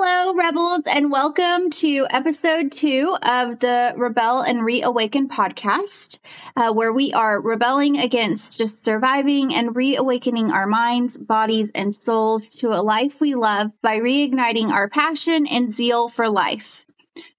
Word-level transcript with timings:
Hello, 0.00 0.32
Rebels, 0.32 0.82
and 0.86 1.10
welcome 1.10 1.70
to 1.70 2.06
episode 2.08 2.70
two 2.70 3.16
of 3.20 3.58
the 3.58 3.94
Rebel 3.96 4.42
and 4.42 4.64
Reawaken 4.64 5.28
podcast, 5.28 6.20
uh, 6.56 6.72
where 6.72 6.92
we 6.92 7.12
are 7.14 7.40
rebelling 7.40 7.98
against 7.98 8.56
just 8.58 8.84
surviving 8.84 9.52
and 9.52 9.74
reawakening 9.74 10.52
our 10.52 10.68
minds, 10.68 11.16
bodies, 11.16 11.72
and 11.74 11.92
souls 11.92 12.54
to 12.60 12.68
a 12.68 12.80
life 12.80 13.20
we 13.20 13.34
love 13.34 13.72
by 13.82 13.98
reigniting 13.98 14.70
our 14.70 14.88
passion 14.88 15.48
and 15.48 15.72
zeal 15.72 16.08
for 16.08 16.30
life. 16.30 16.86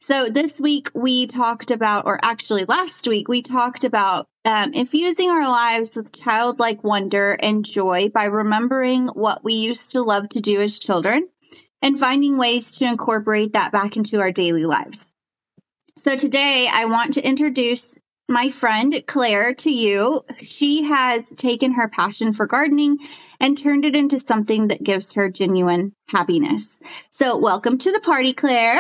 So, 0.02 0.30
this 0.30 0.60
week 0.60 0.92
we 0.94 1.28
talked 1.28 1.72
about, 1.72 2.08
or 2.08 2.20
actually 2.22 2.66
last 2.66 3.08
week, 3.08 3.30
we 3.30 3.42
talked 3.42 3.86
about 3.86 4.28
um, 4.44 4.74
infusing 4.74 5.30
our 5.30 5.48
lives 5.48 5.96
with 5.96 6.12
childlike 6.12 6.84
wonder 6.84 7.32
and 7.32 7.64
joy 7.64 8.10
by 8.10 8.26
remembering 8.26 9.08
what 9.08 9.46
we 9.46 9.54
used 9.54 9.94
to 9.94 10.02
love 10.02 10.28
to 10.32 10.42
do 10.42 10.60
as 10.60 10.78
children 10.78 11.30
and 11.82 12.00
finding 12.00 12.38
ways 12.38 12.78
to 12.78 12.86
incorporate 12.86 13.54
that 13.54 13.72
back 13.72 13.98
into 13.98 14.20
our 14.20 14.32
daily 14.32 14.66
lives. 14.66 15.06
So 16.04 16.16
today 16.16 16.68
I 16.68 16.86
want 16.86 17.16
to 17.16 17.22
introduce 17.22 17.98
my 18.30 18.52
friend 18.52 19.04
Claire 19.08 19.56
to 19.56 19.72
you. 19.72 20.24
She 20.42 20.84
has 20.84 21.24
taken 21.36 21.74
her 21.74 21.90
passion 21.90 22.32
for 22.32 22.46
gardening 22.46 23.00
and 23.40 23.58
turned 23.58 23.86
it 23.86 23.96
into 23.96 24.20
something 24.20 24.68
that 24.68 24.84
gives 24.84 25.14
her 25.14 25.30
genuine 25.30 25.94
happiness. 26.08 26.66
So, 27.12 27.38
welcome 27.38 27.78
to 27.80 27.92
the 27.92 28.00
party, 28.00 28.34
Claire. 28.34 28.80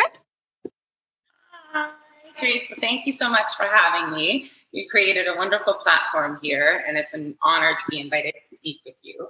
Hi, 1.73 1.91
Teresa. 2.37 2.75
Thank 2.79 3.05
you 3.05 3.11
so 3.11 3.29
much 3.29 3.55
for 3.55 3.63
having 3.65 4.15
me. 4.15 4.49
You 4.71 4.87
created 4.87 5.27
a 5.27 5.35
wonderful 5.35 5.73
platform 5.75 6.37
here, 6.41 6.83
and 6.87 6.97
it's 6.97 7.13
an 7.13 7.35
honor 7.41 7.73
to 7.75 7.83
be 7.89 7.99
invited 7.99 8.33
to 8.35 8.55
speak 8.55 8.81
with 8.85 8.99
you. 9.01 9.29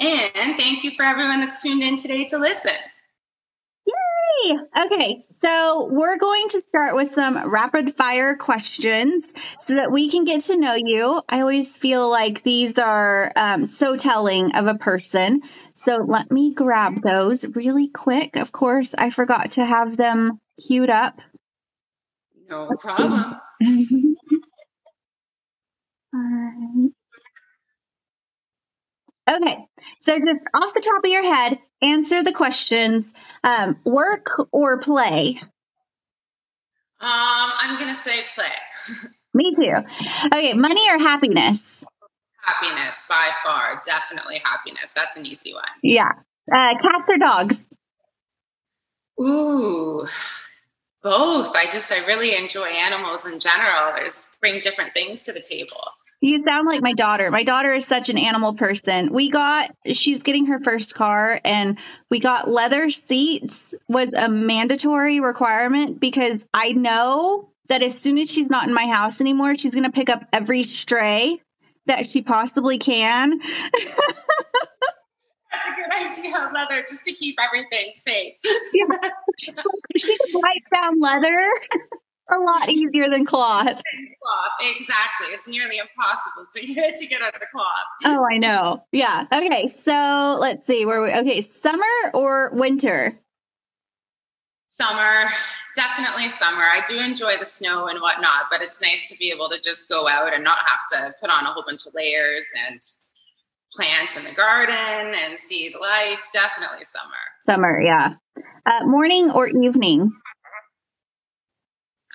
And 0.00 0.58
thank 0.58 0.82
you 0.82 0.92
for 0.96 1.04
everyone 1.04 1.40
that's 1.40 1.62
tuned 1.62 1.82
in 1.82 1.96
today 1.96 2.24
to 2.26 2.38
listen. 2.38 2.72
Okay, 4.76 5.22
so 5.42 5.88
we're 5.90 6.18
going 6.18 6.48
to 6.50 6.60
start 6.60 6.94
with 6.94 7.14
some 7.14 7.50
rapid 7.50 7.96
fire 7.96 8.36
questions 8.36 9.24
so 9.66 9.74
that 9.74 9.92
we 9.92 10.10
can 10.10 10.24
get 10.24 10.42
to 10.44 10.56
know 10.56 10.74
you. 10.74 11.22
I 11.28 11.40
always 11.40 11.76
feel 11.76 12.08
like 12.08 12.42
these 12.42 12.78
are 12.78 13.32
um, 13.36 13.66
so 13.66 13.96
telling 13.96 14.54
of 14.54 14.66
a 14.66 14.74
person. 14.74 15.42
So 15.74 15.96
let 15.96 16.30
me 16.30 16.54
grab 16.54 17.02
those 17.02 17.44
really 17.44 17.88
quick. 17.88 18.36
Of 18.36 18.52
course, 18.52 18.94
I 18.96 19.10
forgot 19.10 19.52
to 19.52 19.64
have 19.64 19.96
them 19.96 20.40
queued 20.66 20.90
up. 20.90 21.20
No 22.48 22.70
problem. 22.82 23.36
Okay, 29.30 29.58
so 30.02 30.18
just 30.18 30.40
off 30.54 30.74
the 30.74 30.80
top 30.80 31.04
of 31.04 31.10
your 31.10 31.22
head, 31.22 31.58
answer 31.82 32.22
the 32.24 32.32
questions 32.32 33.04
um, 33.44 33.76
work 33.84 34.26
or 34.50 34.80
play? 34.80 35.40
Um, 37.00 37.08
I'm 37.58 37.78
going 37.78 37.94
to 37.94 38.00
say 38.00 38.20
play. 38.34 38.46
Me 39.34 39.54
too. 39.54 40.26
Okay, 40.26 40.52
money 40.54 40.90
or 40.90 40.98
happiness? 40.98 41.62
Happiness 42.42 43.02
by 43.08 43.30
far. 43.44 43.80
Definitely 43.84 44.40
happiness. 44.44 44.90
That's 44.92 45.16
an 45.16 45.24
easy 45.24 45.54
one. 45.54 45.62
Yeah. 45.82 46.10
Uh, 46.52 46.74
cats 46.82 47.08
or 47.08 47.18
dogs? 47.18 47.56
Ooh, 49.20 50.06
both. 51.02 51.54
I 51.54 51.68
just, 51.70 51.92
I 51.92 52.04
really 52.06 52.34
enjoy 52.34 52.66
animals 52.66 53.26
in 53.26 53.38
general. 53.38 53.92
They 53.94 54.08
bring 54.40 54.60
different 54.60 54.92
things 54.94 55.22
to 55.24 55.32
the 55.32 55.40
table. 55.40 55.80
You 56.20 56.44
sound 56.44 56.66
like 56.66 56.82
my 56.82 56.92
daughter. 56.92 57.30
My 57.30 57.44
daughter 57.44 57.72
is 57.72 57.86
such 57.86 58.10
an 58.10 58.18
animal 58.18 58.54
person. 58.54 59.12
We 59.12 59.30
got 59.30 59.74
she's 59.92 60.22
getting 60.22 60.46
her 60.46 60.60
first 60.60 60.94
car 60.94 61.40
and 61.44 61.78
we 62.10 62.20
got 62.20 62.50
leather 62.50 62.90
seats 62.90 63.56
was 63.88 64.12
a 64.12 64.28
mandatory 64.28 65.20
requirement 65.20 65.98
because 65.98 66.40
I 66.52 66.72
know 66.72 67.48
that 67.68 67.82
as 67.82 67.98
soon 67.98 68.18
as 68.18 68.28
she's 68.28 68.50
not 68.50 68.68
in 68.68 68.74
my 68.74 68.86
house 68.86 69.20
anymore, 69.20 69.56
she's 69.56 69.72
going 69.72 69.84
to 69.84 69.92
pick 69.92 70.10
up 70.10 70.24
every 70.32 70.64
stray 70.64 71.40
that 71.86 72.10
she 72.10 72.20
possibly 72.20 72.78
can. 72.78 73.40
That's 75.50 75.66
a 75.66 75.74
good 75.74 76.24
idea, 76.24 76.50
leather, 76.54 76.84
just 76.88 77.04
to 77.04 77.12
keep 77.12 77.36
everything 77.40 77.92
safe. 77.94 78.34
yeah. 78.74 78.84
She 79.96 80.16
could 80.16 80.30
down 80.72 81.00
leather 81.00 81.36
a 82.32 82.40
lot 82.40 82.68
easier 82.68 83.08
than 83.08 83.24
cloth. 83.24 83.66
Cloth, 83.66 84.76
exactly. 84.76 85.28
It's 85.28 85.48
nearly 85.48 85.78
impossible 85.78 86.46
to 86.54 86.66
get 86.66 86.96
to 87.00 87.06
get 87.06 87.22
out 87.22 87.34
of 87.34 87.40
the 87.40 87.46
cloth. 87.52 87.66
Oh, 88.04 88.26
I 88.32 88.38
know. 88.38 88.84
Yeah. 88.92 89.26
Okay. 89.32 89.68
So 89.84 90.36
let's 90.40 90.66
see 90.66 90.84
where 90.84 91.02
we. 91.02 91.12
Okay, 91.12 91.40
summer 91.40 91.84
or 92.14 92.50
winter? 92.52 93.18
Summer, 94.68 95.28
definitely 95.74 96.28
summer. 96.28 96.62
I 96.62 96.82
do 96.88 96.98
enjoy 96.98 97.36
the 97.38 97.44
snow 97.44 97.88
and 97.88 98.00
whatnot, 98.00 98.44
but 98.50 98.62
it's 98.62 98.80
nice 98.80 99.08
to 99.10 99.16
be 99.18 99.30
able 99.32 99.48
to 99.48 99.60
just 99.60 99.88
go 99.88 100.08
out 100.08 100.32
and 100.32 100.44
not 100.44 100.58
have 100.64 100.80
to 100.92 101.14
put 101.20 101.28
on 101.28 101.44
a 101.44 101.52
whole 101.52 101.64
bunch 101.66 101.86
of 101.86 101.94
layers 101.94 102.46
and 102.68 102.80
plant 103.74 104.16
in 104.16 104.24
the 104.24 104.32
garden 104.32 105.14
and 105.24 105.38
see 105.38 105.70
the 105.70 105.78
life. 105.78 106.20
Definitely 106.32 106.84
summer. 106.84 107.14
Summer, 107.40 107.80
yeah. 107.80 108.14
Uh, 108.36 108.86
morning 108.86 109.30
or 109.32 109.48
evening? 109.48 110.12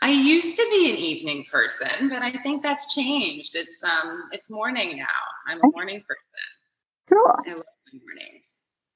I 0.02 0.12
used 0.12 0.56
to 0.58 0.68
be 0.72 0.92
an 0.92 0.98
evening 0.98 1.46
person, 1.52 2.10
but 2.10 2.22
I 2.22 2.32
think 2.44 2.62
that's 2.62 2.94
changed. 2.94 3.56
It's 3.56 3.84
um 3.84 4.30
it's 4.32 4.50
morning 4.50 4.98
now. 4.98 5.06
I'm 5.48 5.60
a 5.60 5.72
morning 5.74 6.04
person. 6.08 7.10
Cool. 7.10 7.34
I 7.48 7.54
love 7.54 7.66
my 7.94 8.00
mornings. 8.04 8.46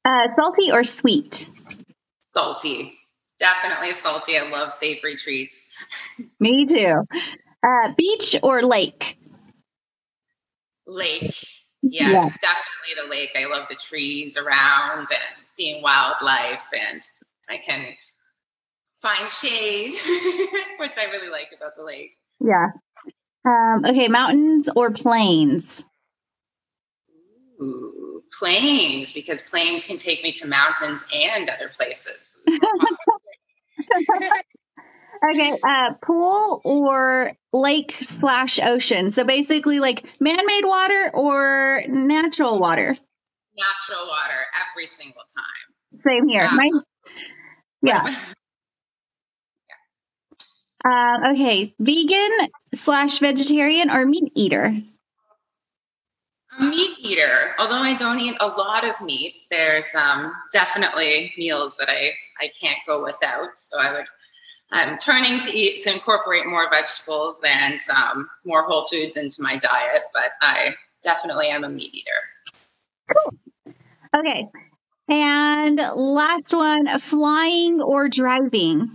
Uh, 0.05 0.35
salty 0.35 0.71
or 0.71 0.83
sweet? 0.83 1.49
Salty. 2.21 2.97
Definitely 3.37 3.93
salty. 3.93 4.37
I 4.37 4.49
love 4.49 4.73
savory 4.73 5.15
treats. 5.15 5.69
Me 6.39 6.65
too. 6.67 7.03
Uh, 7.63 7.93
beach 7.97 8.35
or 8.43 8.61
lake? 8.63 9.17
Lake. 10.85 11.35
Yes, 11.81 12.11
yeah. 12.11 12.29
definitely 12.41 13.03
the 13.03 13.09
lake. 13.09 13.31
I 13.35 13.45
love 13.45 13.67
the 13.69 13.75
trees 13.75 14.35
around 14.37 15.07
and 15.11 15.45
seeing 15.45 15.81
wildlife 15.81 16.65
and 16.73 17.01
I 17.49 17.57
can 17.57 17.85
find 19.01 19.29
shade, 19.29 19.93
which 20.79 20.97
I 20.97 21.05
really 21.11 21.29
like 21.29 21.49
about 21.55 21.75
the 21.75 21.83
lake. 21.83 22.15
Yeah. 22.39 22.67
Um, 23.45 23.85
okay, 23.85 24.07
mountains 24.07 24.69
or 24.75 24.91
plains? 24.91 25.83
Ooh, 27.61 28.23
plains, 28.37 29.11
because 29.11 29.41
plains 29.41 29.85
can 29.85 29.97
take 29.97 30.23
me 30.23 30.31
to 30.33 30.47
mountains 30.47 31.05
and 31.13 31.49
other 31.49 31.69
places. 31.75 32.41
okay, 35.31 35.57
uh, 35.63 35.93
pool 36.01 36.61
or 36.63 37.33
lake 37.51 37.95
slash 38.19 38.59
ocean. 38.59 39.11
So 39.11 39.23
basically, 39.23 39.79
like 39.79 40.05
man-made 40.21 40.65
water 40.65 41.11
or 41.13 41.83
natural 41.87 42.59
water. 42.59 42.95
Natural 43.57 44.07
water 44.07 44.45
every 44.71 44.87
single 44.87 45.23
time. 45.35 46.01
Same 46.05 46.27
here. 46.29 46.43
Yeah. 46.43 46.55
My, 46.55 46.71
yeah. 47.81 48.15
Uh, 50.85 51.31
okay, 51.33 51.73
vegan 51.79 52.49
slash 52.73 53.19
vegetarian 53.19 53.89
or 53.89 54.05
meat 54.05 54.31
eater? 54.35 54.75
A 56.57 56.63
meat 56.63 56.97
eater. 56.99 57.53
Although 57.59 57.81
I 57.81 57.95
don't 57.95 58.19
eat 58.19 58.37
a 58.39 58.47
lot 58.47 58.85
of 58.85 58.99
meat, 59.01 59.33
there's 59.49 59.93
um, 59.95 60.33
definitely 60.51 61.33
meals 61.37 61.75
that 61.77 61.89
I, 61.89 62.11
I 62.39 62.49
can't 62.59 62.79
go 62.87 63.03
without. 63.03 63.57
So 63.57 63.77
I 63.79 63.93
would 63.93 64.05
I'm 64.71 64.97
turning 64.97 65.39
to 65.41 65.51
eat 65.51 65.81
to 65.83 65.93
incorporate 65.93 66.45
more 66.45 66.69
vegetables 66.69 67.43
and 67.43 67.79
um, 67.95 68.29
more 68.45 68.63
whole 68.63 68.85
foods 68.85 69.17
into 69.17 69.41
my 69.41 69.57
diet, 69.57 70.03
but 70.13 70.31
I 70.41 70.75
definitely 71.01 71.47
am 71.47 71.63
a 71.63 71.69
meat 71.69 71.93
eater. 71.93 72.11
Cool. 73.11 73.73
Okay. 74.15 74.47
And 75.07 75.77
last 75.95 76.53
one, 76.53 76.99
flying 76.99 77.81
or 77.81 78.09
driving? 78.09 78.91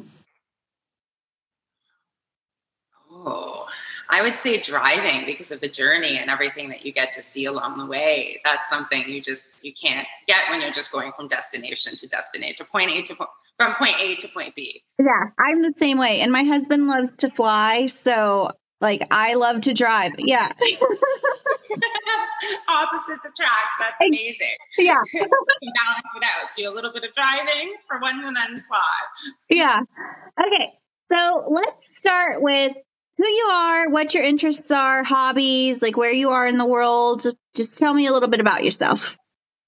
Oh, 3.10 3.66
I 4.14 4.22
would 4.22 4.36
say 4.36 4.60
driving 4.60 5.26
because 5.26 5.50
of 5.50 5.60
the 5.60 5.68
journey 5.68 6.18
and 6.18 6.30
everything 6.30 6.68
that 6.68 6.86
you 6.86 6.92
get 6.92 7.10
to 7.14 7.22
see 7.22 7.46
along 7.46 7.78
the 7.78 7.86
way. 7.86 8.40
That's 8.44 8.70
something 8.70 9.08
you 9.08 9.20
just 9.20 9.64
you 9.64 9.72
can't 9.72 10.06
get 10.28 10.48
when 10.48 10.60
you're 10.60 10.70
just 10.70 10.92
going 10.92 11.10
from 11.16 11.26
destination 11.26 11.96
to 11.96 12.06
destination 12.06 12.54
to 12.58 12.64
point 12.64 12.92
A 12.92 13.02
to 13.02 13.16
point 13.16 13.30
from 13.56 13.74
point 13.74 13.96
A 13.98 14.14
to 14.14 14.28
point 14.28 14.54
B. 14.54 14.84
Yeah, 15.00 15.30
I'm 15.40 15.62
the 15.62 15.74
same 15.78 15.98
way. 15.98 16.20
And 16.20 16.30
my 16.30 16.44
husband 16.44 16.86
loves 16.86 17.16
to 17.16 17.30
fly, 17.30 17.86
so 17.86 18.52
like 18.80 19.04
I 19.10 19.34
love 19.34 19.62
to 19.62 19.74
drive. 19.74 20.12
Yeah. 20.16 20.52
Opposites 22.68 23.24
attract. 23.24 23.80
That's 23.80 23.96
amazing. 24.00 24.54
Yeah. 24.78 25.00
balance 25.14 26.06
it 26.14 26.22
out. 26.22 26.52
Do 26.56 26.70
a 26.70 26.72
little 26.72 26.92
bit 26.92 27.02
of 27.02 27.12
driving 27.14 27.74
for 27.88 27.98
one 27.98 28.24
and 28.24 28.36
then 28.36 28.58
fly. 28.58 28.78
Yeah. 29.50 29.80
Okay. 30.40 30.70
So 31.10 31.48
let's 31.50 31.76
start 31.98 32.40
with 32.40 32.76
who 33.24 33.30
you 33.30 33.46
are, 33.46 33.88
what 33.88 34.12
your 34.12 34.22
interests 34.22 34.70
are, 34.70 35.02
hobbies, 35.02 35.80
like 35.80 35.96
where 35.96 36.12
you 36.12 36.28
are 36.28 36.46
in 36.46 36.58
the 36.58 36.66
world. 36.66 37.26
Just 37.54 37.78
tell 37.78 37.94
me 37.94 38.06
a 38.06 38.12
little 38.12 38.28
bit 38.28 38.40
about 38.40 38.62
yourself. 38.64 39.16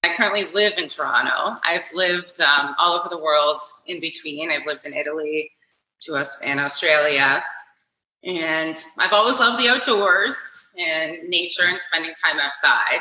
I 0.03 0.13
currently 0.13 0.45
live 0.53 0.77
in 0.77 0.87
Toronto. 0.87 1.59
I've 1.63 1.91
lived 1.91 2.39
um, 2.39 2.75
all 2.77 2.99
over 2.99 3.09
the 3.09 3.17
world 3.17 3.59
in 3.87 3.99
between. 3.99 4.51
I've 4.51 4.67
lived 4.67 4.85
in 4.85 4.93
Italy, 4.93 5.49
to 6.01 6.13
us 6.13 6.39
in 6.43 6.59
Australia, 6.59 7.43
and 8.23 8.77
I've 8.99 9.13
always 9.13 9.39
loved 9.39 9.59
the 9.59 9.69
outdoors 9.69 10.35
and 10.77 11.27
nature 11.27 11.63
and 11.65 11.81
spending 11.81 12.13
time 12.13 12.39
outside. 12.39 12.99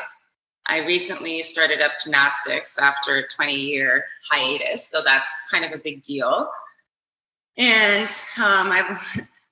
I 0.66 0.86
recently 0.86 1.42
started 1.42 1.82
up 1.82 1.92
gymnastics 2.02 2.78
after 2.78 3.16
a 3.16 3.28
20 3.28 3.54
year 3.54 4.06
hiatus, 4.30 4.88
so 4.88 5.02
that's 5.04 5.30
kind 5.50 5.66
of 5.66 5.72
a 5.72 5.82
big 5.82 6.00
deal. 6.00 6.48
And 7.58 8.08
um, 8.38 8.72
I, 8.72 8.98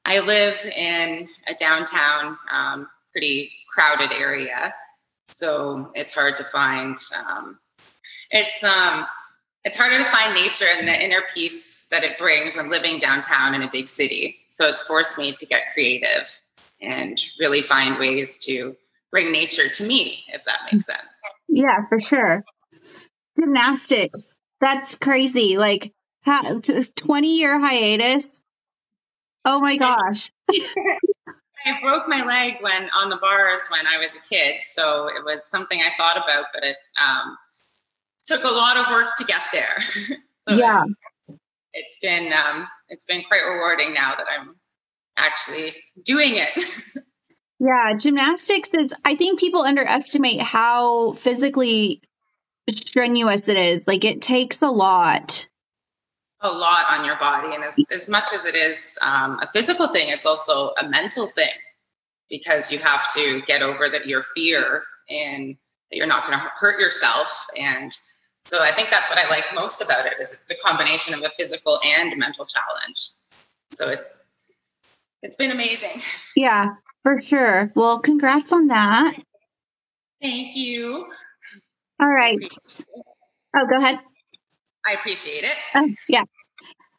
I 0.05 0.21
live 0.21 0.59
in 0.65 1.29
a 1.47 1.55
downtown, 1.55 2.39
um, 2.53 2.89
pretty 3.12 3.53
crowded 3.73 4.12
area, 4.12 4.75
so 5.29 5.91
it's 5.95 6.12
hard 6.12 6.37
to 6.37 6.45
find. 6.45 6.97
Um, 7.27 7.59
it's 8.31 8.62
um, 8.62 9.06
it's 9.65 9.77
harder 9.77 9.99
to 9.99 10.11
find 10.11 10.35
nature 10.35 10.67
and 10.77 10.87
the 10.87 11.05
inner 11.05 11.23
peace 11.33 11.87
that 11.91 12.05
it 12.05 12.19
brings 12.19 12.56
when 12.56 12.69
living 12.69 12.99
downtown 12.99 13.55
in 13.55 13.62
a 13.62 13.71
big 13.71 13.89
city. 13.89 14.37
So 14.51 14.69
it's 14.69 14.83
forced 14.83 15.17
me 15.17 15.33
to 15.33 15.47
get 15.47 15.73
creative 15.73 16.39
and 16.83 17.21
really 17.41 17.62
find 17.62 17.99
ways 17.99 18.39
to 18.45 18.77
bring 19.11 19.33
nature 19.33 19.69
to 19.69 19.87
me, 19.87 20.25
if 20.29 20.45
that 20.45 20.61
makes 20.71 20.87
sense. 20.87 21.21
Yeah, 21.49 21.87
for 21.89 22.00
sure. 22.00 22.45
Gymnastics. 23.39 24.27
That's 24.61 24.97
crazy. 24.97 25.57
Like 25.57 25.93
20 26.97 27.37
year 27.37 27.61
hiatus. 27.61 28.25
Oh 29.44 29.61
my 29.61 29.76
gosh. 29.76 30.31
I 31.67 31.81
broke 31.81 32.08
my 32.08 32.25
leg 32.25 32.56
when 32.61 32.91
on 32.94 33.08
the 33.08 33.17
bars 33.17 33.62
when 33.70 33.87
I 33.87 33.99
was 33.99 34.14
a 34.17 34.20
kid. 34.20 34.56
So 34.62 35.08
it 35.08 35.25
was 35.25 35.44
something 35.44 35.81
I 35.81 35.91
thought 35.96 36.17
about, 36.17 36.46
but 36.52 36.62
it 36.62 36.76
um, 37.00 37.37
took 38.25 38.44
a 38.44 38.49
lot 38.49 38.76
of 38.76 38.87
work 38.91 39.14
to 39.17 39.25
get 39.25 39.41
there. 39.52 39.79
so 40.43 40.56
yeah. 40.56 40.85
It's, 41.73 41.96
been 42.00 42.32
um, 42.32 42.69
it's 42.88 43.05
been 43.05 43.23
quite 43.25 43.44
rewarding 43.44 43.94
now 43.94 44.14
that 44.14 44.26
I'm 44.31 44.56
actually 45.17 45.73
doing 46.05 46.35
it. 46.37 46.64
yeah, 47.58 47.94
gymnastics 47.99 48.70
is 48.70 48.93
I 49.05 49.17
think 49.17 49.40
people 49.40 49.62
underestimate 49.62 50.40
how 50.40 51.14
physically 51.14 52.02
strenuous 52.70 53.49
it 53.49 53.56
is. 53.56 53.88
Like 53.88 54.05
it 54.05 54.23
takes 54.23 54.61
a 54.62 54.70
lot. 54.70 55.47
A 56.44 56.49
lot 56.49 56.85
on 56.91 57.05
your 57.06 57.17
body. 57.17 57.55
And 57.55 57.64
as, 57.64 57.75
as 57.91 58.08
much 58.08 58.35
as 58.35 58.44
it 58.44 58.55
is 58.55 58.99
um, 59.00 59.38
a 59.41 59.46
physical 59.46 59.88
thing, 59.88 60.08
it's 60.11 60.26
also 60.26 60.73
a 60.79 60.88
mental 60.88 61.26
thing 61.26 61.52
because 62.29 62.70
you 62.70 62.79
have 62.79 63.12
to 63.14 63.41
get 63.46 63.62
over 63.62 63.88
that 63.88 64.06
your 64.06 64.23
fear 64.23 64.82
and 65.08 65.56
that 65.91 65.96
you're 65.96 66.06
not 66.06 66.26
going 66.26 66.38
to 66.38 66.44
hurt 66.55 66.79
yourself. 66.79 67.46
And 67.56 67.93
so 68.44 68.62
I 68.62 68.73
think 68.73 68.91
that's 68.91 69.08
what 69.08 69.19
I 69.19 69.26
like 69.31 69.44
most 69.55 69.81
about 69.81 70.05
it 70.05 70.14
is 70.20 70.32
it's 70.32 70.44
the 70.44 70.56
combination 70.56 71.14
of 71.14 71.23
a 71.23 71.31
physical 71.31 71.81
and 71.82 72.17
mental 72.19 72.44
challenge. 72.44 73.12
So 73.73 73.88
it's 73.88 74.23
it's 75.23 75.37
been 75.37 75.50
amazing. 75.50 76.02
Yeah, 76.37 76.75
for 77.02 77.23
sure. 77.23 77.73
Well, 77.75 78.00
congrats 78.00 78.52
on 78.52 78.67
that. 78.67 79.17
Thank 80.20 80.55
you. 80.55 81.06
All 82.00 82.08
right. 82.08 82.37
Oh, 83.56 83.67
go 83.70 83.79
ahead. 83.79 83.99
I 84.87 84.93
appreciate 84.93 85.44
it. 85.44 85.56
Uh, 85.75 85.87
yeah. 86.08 86.25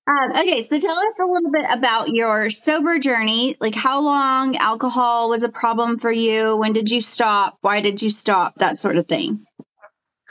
Um, 0.07 0.31
okay, 0.38 0.62
so 0.62 0.80
tell 0.80 0.98
us 0.98 1.13
a 1.19 1.25
little 1.25 1.50
bit 1.52 1.66
about 1.69 2.10
your 2.10 2.52
sober 2.52 3.00
journey. 3.00 3.57
Like, 3.60 3.74
how 3.74 4.02
long 4.02 4.56
alcohol 4.57 5.30
was 5.30 5.42
a 5.42 5.50
problem 5.50 5.98
for 5.98 6.12
you? 6.12 6.56
When 6.57 6.74
did 6.74 6.92
you 6.92 7.02
stop? 7.02 7.57
Why 7.62 7.81
did 7.81 8.02
you 8.04 8.12
stop? 8.12 8.54
That 8.57 8.78
sort 8.78 8.98
of 8.98 9.07
thing. 9.07 9.46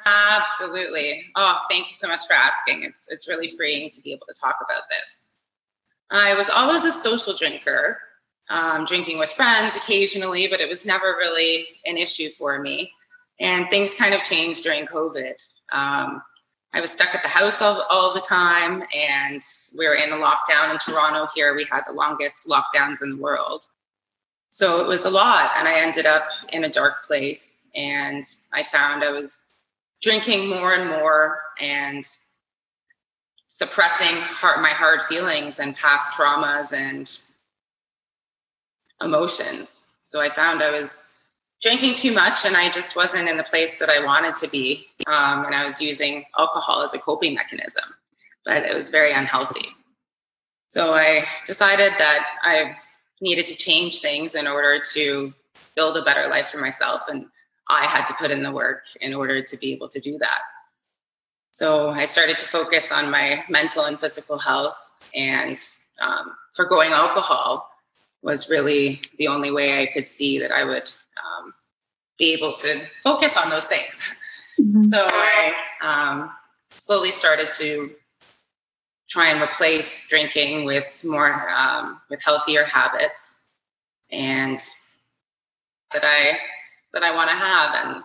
Absolutely. 0.06 1.25
Oh, 1.35 1.59
thank 1.69 1.88
you 1.88 1.94
so 1.94 2.06
much 2.06 2.26
for 2.26 2.35
asking. 2.35 2.85
It's 2.85 3.11
it's 3.11 3.26
really 3.26 3.53
freeing 3.56 3.91
to 3.91 4.00
be 4.03 4.12
able 4.12 4.26
to 4.32 4.41
talk 4.41 4.56
about 4.65 4.82
this. 4.91 5.29
I 6.11 6.35
was 6.35 6.50
always 6.50 6.85
a 6.85 6.93
social 6.93 7.35
drinker, 7.35 7.99
um, 8.50 8.85
drinking 8.85 9.19
with 9.19 9.32
friends 9.32 9.75
occasionally, 9.75 10.47
but 10.47 10.61
it 10.61 10.69
was 10.69 10.87
never 10.87 11.17
really 11.19 11.67
an 11.87 11.97
issue 11.97 12.29
for 12.29 12.61
me. 12.61 12.93
And 13.41 13.69
things 13.70 13.94
kind 13.94 14.15
of 14.15 14.23
changed 14.23 14.62
during 14.62 14.87
COVID. 14.87 15.35
Um, 15.73 16.23
I 16.75 16.81
was 16.81 16.91
stuck 16.91 17.15
at 17.15 17.23
the 17.23 17.29
house 17.29 17.62
all, 17.62 17.82
all 17.88 18.12
the 18.12 18.21
time, 18.21 18.82
and 18.93 19.41
we 19.79 19.87
were 19.87 19.94
in 19.94 20.11
a 20.11 20.17
lockdown 20.17 20.73
in 20.73 20.79
Toronto 20.79 21.29
here. 21.32 21.55
We 21.55 21.67
had 21.71 21.82
the 21.87 21.93
longest 21.93 22.49
lockdowns 22.49 23.00
in 23.00 23.11
the 23.11 23.23
world. 23.23 23.67
So 24.50 24.81
it 24.81 24.88
was 24.88 25.05
a 25.05 25.11
lot, 25.11 25.53
and 25.56 25.69
I 25.69 25.79
ended 25.79 26.05
up 26.05 26.31
in 26.49 26.65
a 26.65 26.69
dark 26.69 27.06
place. 27.06 27.71
And 27.76 28.25
I 28.53 28.65
found 28.65 29.05
I 29.05 29.12
was 29.12 29.47
drinking 30.03 30.49
more 30.49 30.75
and 30.75 30.91
more 30.91 31.43
and 31.61 32.05
suppressing 33.47 34.17
hard, 34.20 34.61
my 34.61 34.70
hard 34.70 35.05
feelings 35.05 35.61
and 35.61 35.77
past 35.77 36.15
traumas 36.15 36.73
and 36.73 37.20
emotions. 39.00 39.91
So 40.00 40.20
I 40.20 40.29
found 40.29 40.61
I 40.61 40.73
was 40.73 41.04
drinking 41.64 41.94
too 41.94 42.12
much 42.12 42.44
and 42.44 42.58
I 42.58 42.70
just 42.70 42.94
wasn't 42.94 43.26
in 43.26 43.38
the 43.38 43.43
place 43.43 43.78
that 43.78 43.88
I 43.88 44.05
wanted 44.05 44.37
to 44.37 44.49
be. 44.49 44.87
Um, 45.06 45.46
and 45.46 45.55
I 45.55 45.64
was 45.64 45.81
using 45.81 46.26
alcohol 46.38 46.82
as 46.82 46.93
a 46.93 46.99
coping 46.99 47.34
mechanism, 47.34 47.84
but 48.44 48.64
it 48.64 48.75
was 48.75 48.90
very 48.90 49.12
unhealthy. 49.12 49.69
So 50.69 50.94
I 50.94 51.25
decided 51.46 51.94
that 51.96 52.26
I 52.43 52.76
needed 53.22 53.46
to 53.46 53.56
change 53.56 54.00
things 54.00 54.34
in 54.34 54.46
order 54.46 54.78
to 54.93 55.32
build 55.75 55.96
a 55.96 56.05
better 56.05 56.28
life 56.28 56.49
for 56.49 56.58
myself. 56.58 57.05
And 57.08 57.25
I 57.70 57.87
had 57.87 58.05
to 58.06 58.14
put 58.14 58.31
in 58.31 58.43
the 58.43 58.52
work 58.52 58.82
in 59.00 59.14
order 59.14 59.40
to 59.40 59.56
be 59.56 59.72
able 59.72 59.88
to 59.88 60.00
do 60.00 60.19
that. 60.19 60.40
So 61.52 61.90
I 61.90 62.05
started 62.05 62.37
to 62.38 62.44
focus 62.44 62.93
on 62.93 63.10
my 63.10 63.43
mental 63.49 63.84
and 63.84 63.99
physical 63.99 64.37
health, 64.37 64.76
and 65.14 65.56
um, 65.99 66.32
forgoing 66.55 66.90
alcohol 66.90 67.70
was 68.22 68.50
really 68.50 69.00
the 69.17 69.28
only 69.28 69.50
way 69.50 69.81
I 69.81 69.87
could 69.87 70.06
see 70.06 70.38
that 70.40 70.52
I 70.52 70.64
would 70.64 70.90
um, 71.22 71.55
be 72.19 72.32
able 72.32 72.55
to 72.55 72.81
focus 73.02 73.37
on 73.37 73.50
those 73.50 73.66
things. 73.66 74.02
Mm-hmm. 74.61 74.88
So 74.88 75.06
I 75.08 75.55
um, 75.82 76.31
slowly 76.70 77.12
started 77.12 77.50
to 77.52 77.90
try 79.08 79.31
and 79.31 79.43
replace 79.43 80.08
drinking 80.08 80.64
with 80.64 81.05
more 81.05 81.50
um, 81.50 82.00
with 82.11 82.22
healthier 82.22 82.64
habits, 82.64 83.40
and 84.11 84.58
that 85.93 86.05
I 86.05 86.38
that 86.93 87.02
I 87.02 87.14
want 87.14 87.31
to 87.31 87.37
have 87.37 87.87
and 87.87 88.05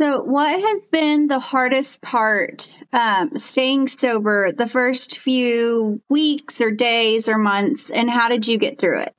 So, 0.00 0.22
what 0.22 0.60
has 0.60 0.82
been 0.92 1.26
the 1.26 1.40
hardest 1.40 2.00
part 2.02 2.72
um, 2.92 3.36
staying 3.36 3.88
sober 3.88 4.52
the 4.52 4.68
first 4.68 5.18
few 5.18 6.00
weeks 6.08 6.60
or 6.60 6.70
days 6.70 7.28
or 7.28 7.36
months, 7.36 7.90
and 7.90 8.08
how 8.08 8.28
did 8.28 8.46
you 8.46 8.58
get 8.58 8.78
through 8.78 9.00
it? 9.00 9.14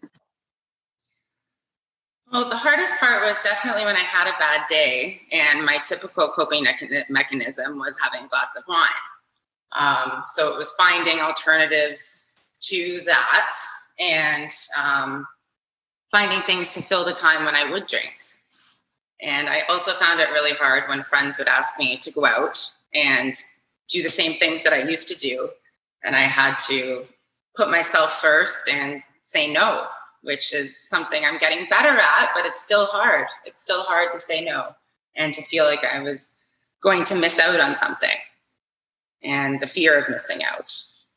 Well, 2.31 2.47
the 2.47 2.55
hardest 2.55 2.93
part 2.97 3.23
was 3.23 3.35
definitely 3.43 3.83
when 3.83 3.97
I 3.97 4.03
had 4.03 4.29
a 4.29 4.39
bad 4.39 4.67
day, 4.69 5.19
and 5.33 5.65
my 5.65 5.79
typical 5.79 6.29
coping 6.29 6.65
mechanism 7.09 7.77
was 7.77 7.97
having 8.01 8.25
a 8.25 8.29
glass 8.29 8.55
of 8.55 8.63
wine. 8.69 8.87
Um, 9.73 10.23
so, 10.27 10.53
it 10.53 10.57
was 10.57 10.71
finding 10.77 11.19
alternatives 11.19 12.37
to 12.61 13.01
that 13.03 13.53
and 13.99 14.51
um, 14.77 15.27
finding 16.09 16.41
things 16.43 16.73
to 16.75 16.81
fill 16.81 17.03
the 17.03 17.11
time 17.11 17.43
when 17.43 17.55
I 17.55 17.69
would 17.69 17.87
drink. 17.87 18.18
And 19.21 19.49
I 19.49 19.61
also 19.69 19.91
found 19.93 20.19
it 20.19 20.29
really 20.29 20.53
hard 20.53 20.87
when 20.87 21.03
friends 21.03 21.37
would 21.37 21.47
ask 21.47 21.77
me 21.77 21.97
to 21.97 22.11
go 22.11 22.25
out 22.25 22.65
and 22.93 23.35
do 23.89 24.01
the 24.01 24.09
same 24.09 24.39
things 24.39 24.63
that 24.63 24.73
I 24.73 24.83
used 24.83 25.07
to 25.09 25.15
do. 25.15 25.49
And 26.03 26.15
I 26.15 26.21
had 26.21 26.55
to 26.69 27.03
put 27.55 27.69
myself 27.69 28.21
first 28.21 28.69
and 28.69 29.03
say 29.21 29.51
no, 29.51 29.87
which 30.21 30.53
is 30.53 30.87
something 30.87 31.25
I'm 31.25 31.37
getting 31.37 31.67
better 31.69 31.97
at, 31.97 32.29
but 32.33 32.45
it's 32.45 32.61
still 32.61 32.85
hard. 32.85 33.27
It's 33.45 33.59
still 33.59 33.83
hard 33.83 34.09
to 34.11 34.19
say 34.19 34.43
no 34.43 34.73
and 35.15 35.33
to 35.33 35.41
feel 35.43 35.65
like 35.65 35.83
I 35.83 35.99
was 35.99 36.35
going 36.81 37.03
to 37.05 37.15
miss 37.15 37.39
out 37.39 37.59
on 37.59 37.75
something 37.75 38.17
and 39.21 39.59
the 39.59 39.67
fear 39.67 39.97
of 39.97 40.09
missing 40.09 40.43
out. 40.45 40.73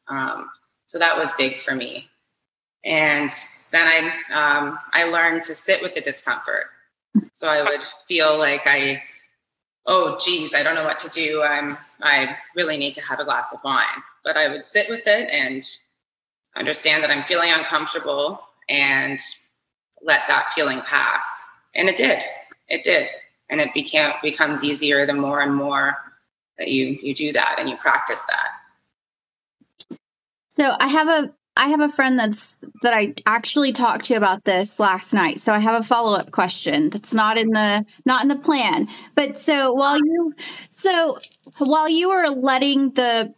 Um, 0.08 0.50
so 0.86 0.98
that 0.98 1.16
was 1.16 1.30
big 1.38 1.60
for 1.60 1.76
me. 1.76 2.08
And 2.84 3.30
then 3.70 3.86
I, 3.86 4.08
um, 4.34 4.78
I 4.92 5.04
learned 5.04 5.44
to 5.44 5.54
sit 5.54 5.80
with 5.80 5.94
the 5.94 6.00
discomfort 6.00 6.66
so 7.32 7.48
I 7.48 7.62
would 7.62 7.82
feel 8.06 8.38
like 8.38 8.62
I, 8.66 9.02
oh, 9.86 10.18
geez, 10.24 10.54
I 10.54 10.62
don't 10.62 10.74
know 10.74 10.84
what 10.84 10.98
to 10.98 11.10
do. 11.10 11.42
I'm, 11.42 11.76
I 12.02 12.36
really 12.54 12.76
need 12.76 12.94
to 12.94 13.02
have 13.02 13.20
a 13.20 13.24
glass 13.24 13.52
of 13.52 13.60
wine. 13.64 13.86
But 14.24 14.36
I 14.36 14.48
would 14.48 14.64
sit 14.64 14.88
with 14.88 15.06
it 15.06 15.30
and 15.30 15.66
understand 16.56 17.02
that 17.02 17.10
I'm 17.10 17.24
feeling 17.24 17.50
uncomfortable 17.50 18.40
and 18.68 19.18
let 20.02 20.20
that 20.28 20.52
feeling 20.54 20.80
pass. 20.82 21.26
And 21.74 21.88
it 21.88 21.96
did. 21.96 22.22
It 22.68 22.84
did. 22.84 23.08
And 23.50 23.60
it 23.60 23.74
became 23.74 24.12
becomes 24.22 24.64
easier 24.64 25.04
the 25.06 25.14
more 25.14 25.40
and 25.40 25.54
more 25.54 25.96
that 26.58 26.68
you 26.68 26.98
you 27.02 27.14
do 27.14 27.32
that 27.32 27.56
and 27.58 27.68
you 27.68 27.76
practice 27.76 28.24
that. 28.24 29.98
So 30.48 30.76
I 30.78 30.88
have 30.88 31.08
a 31.08 31.32
I 31.56 31.68
have 31.68 31.80
a 31.80 31.90
friend 31.90 32.18
that's 32.18 32.58
that 32.82 32.94
I 32.94 33.14
actually 33.26 33.72
talked 33.72 34.06
to 34.06 34.14
about 34.14 34.44
this 34.44 34.80
last 34.80 35.12
night. 35.12 35.40
So 35.40 35.52
I 35.52 35.58
have 35.58 35.80
a 35.80 35.86
follow-up 35.86 36.30
question 36.30 36.90
that's 36.90 37.12
not 37.12 37.36
in 37.36 37.48
the 37.48 37.84
not 38.04 38.22
in 38.22 38.28
the 38.28 38.36
plan. 38.36 38.88
But 39.14 39.38
so 39.38 39.72
while 39.72 39.98
you 39.98 40.34
so 40.70 41.18
while 41.58 41.88
you 41.88 42.08
were 42.08 42.28
letting 42.30 42.90
the 42.92 43.34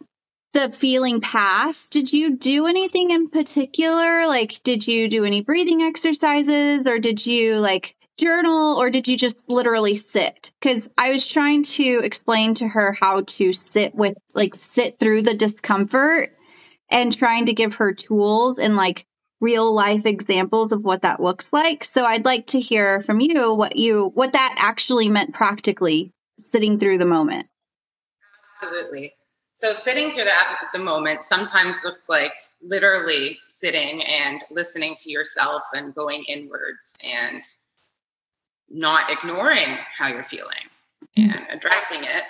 the 0.53 0.71
feeling 0.71 1.19
pass, 1.19 1.89
did 1.89 2.13
you 2.13 2.37
do 2.37 2.67
anything 2.67 3.11
in 3.11 3.29
particular? 3.29 4.27
Like 4.27 4.61
did 4.63 4.87
you 4.87 5.09
do 5.09 5.25
any 5.25 5.41
breathing 5.41 5.81
exercises 5.81 6.87
or 6.87 6.99
did 6.99 7.25
you 7.25 7.55
like 7.55 7.95
journal 8.17 8.77
or 8.77 8.89
did 8.89 9.07
you 9.07 9.17
just 9.17 9.49
literally 9.49 9.97
sit? 9.97 10.51
Because 10.61 10.87
I 10.97 11.11
was 11.11 11.27
trying 11.27 11.63
to 11.63 11.99
explain 12.03 12.55
to 12.55 12.67
her 12.67 12.93
how 12.93 13.21
to 13.21 13.51
sit 13.51 13.93
with, 13.93 14.15
like, 14.33 14.55
sit 14.55 14.99
through 14.99 15.23
the 15.23 15.33
discomfort 15.33 16.34
and 16.89 17.17
trying 17.17 17.45
to 17.47 17.53
give 17.53 17.75
her 17.75 17.93
tools 17.93 18.59
and 18.59 18.75
like 18.75 19.05
real 19.41 19.73
life 19.73 20.05
examples 20.05 20.71
of 20.71 20.83
what 20.83 21.01
that 21.01 21.19
looks 21.19 21.51
like. 21.51 21.83
So 21.83 22.05
I'd 22.05 22.25
like 22.25 22.47
to 22.47 22.59
hear 22.59 23.01
from 23.03 23.19
you 23.19 23.53
what 23.53 23.75
you 23.75 24.11
what 24.13 24.33
that 24.33 24.55
actually 24.57 25.09
meant 25.09 25.33
practically 25.33 26.13
sitting 26.51 26.79
through 26.79 26.97
the 26.97 27.05
moment. 27.05 27.47
Absolutely. 28.61 29.13
So 29.53 29.71
sitting 29.71 30.11
through 30.11 30.25
that 30.25 30.57
at 30.63 30.71
the 30.73 30.83
moment 30.83 31.23
sometimes 31.23 31.77
looks 31.83 32.09
like 32.09 32.33
literally 32.61 33.37
sitting 33.47 34.03
and 34.03 34.43
listening 34.51 34.95
to 34.95 35.11
yourself 35.11 35.63
and 35.73 35.93
going 35.93 36.23
inwards 36.27 36.97
and 37.03 37.43
not 38.69 39.11
ignoring 39.11 39.77
how 39.95 40.07
you're 40.07 40.23
feeling 40.23 40.65
mm. 41.17 41.33
and 41.33 41.45
addressing 41.49 42.03
it. 42.03 42.23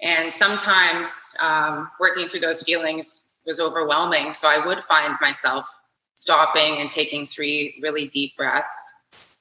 And 0.00 0.32
sometimes 0.32 1.34
um, 1.40 1.90
working 1.98 2.28
through 2.28 2.40
those 2.40 2.62
feelings 2.62 3.27
was 3.48 3.58
overwhelming. 3.58 4.32
So 4.32 4.46
I 4.46 4.64
would 4.64 4.84
find 4.84 5.16
myself 5.20 5.68
stopping 6.14 6.76
and 6.76 6.88
taking 6.88 7.26
three 7.26 7.80
really 7.82 8.06
deep 8.08 8.36
breaths. 8.36 8.76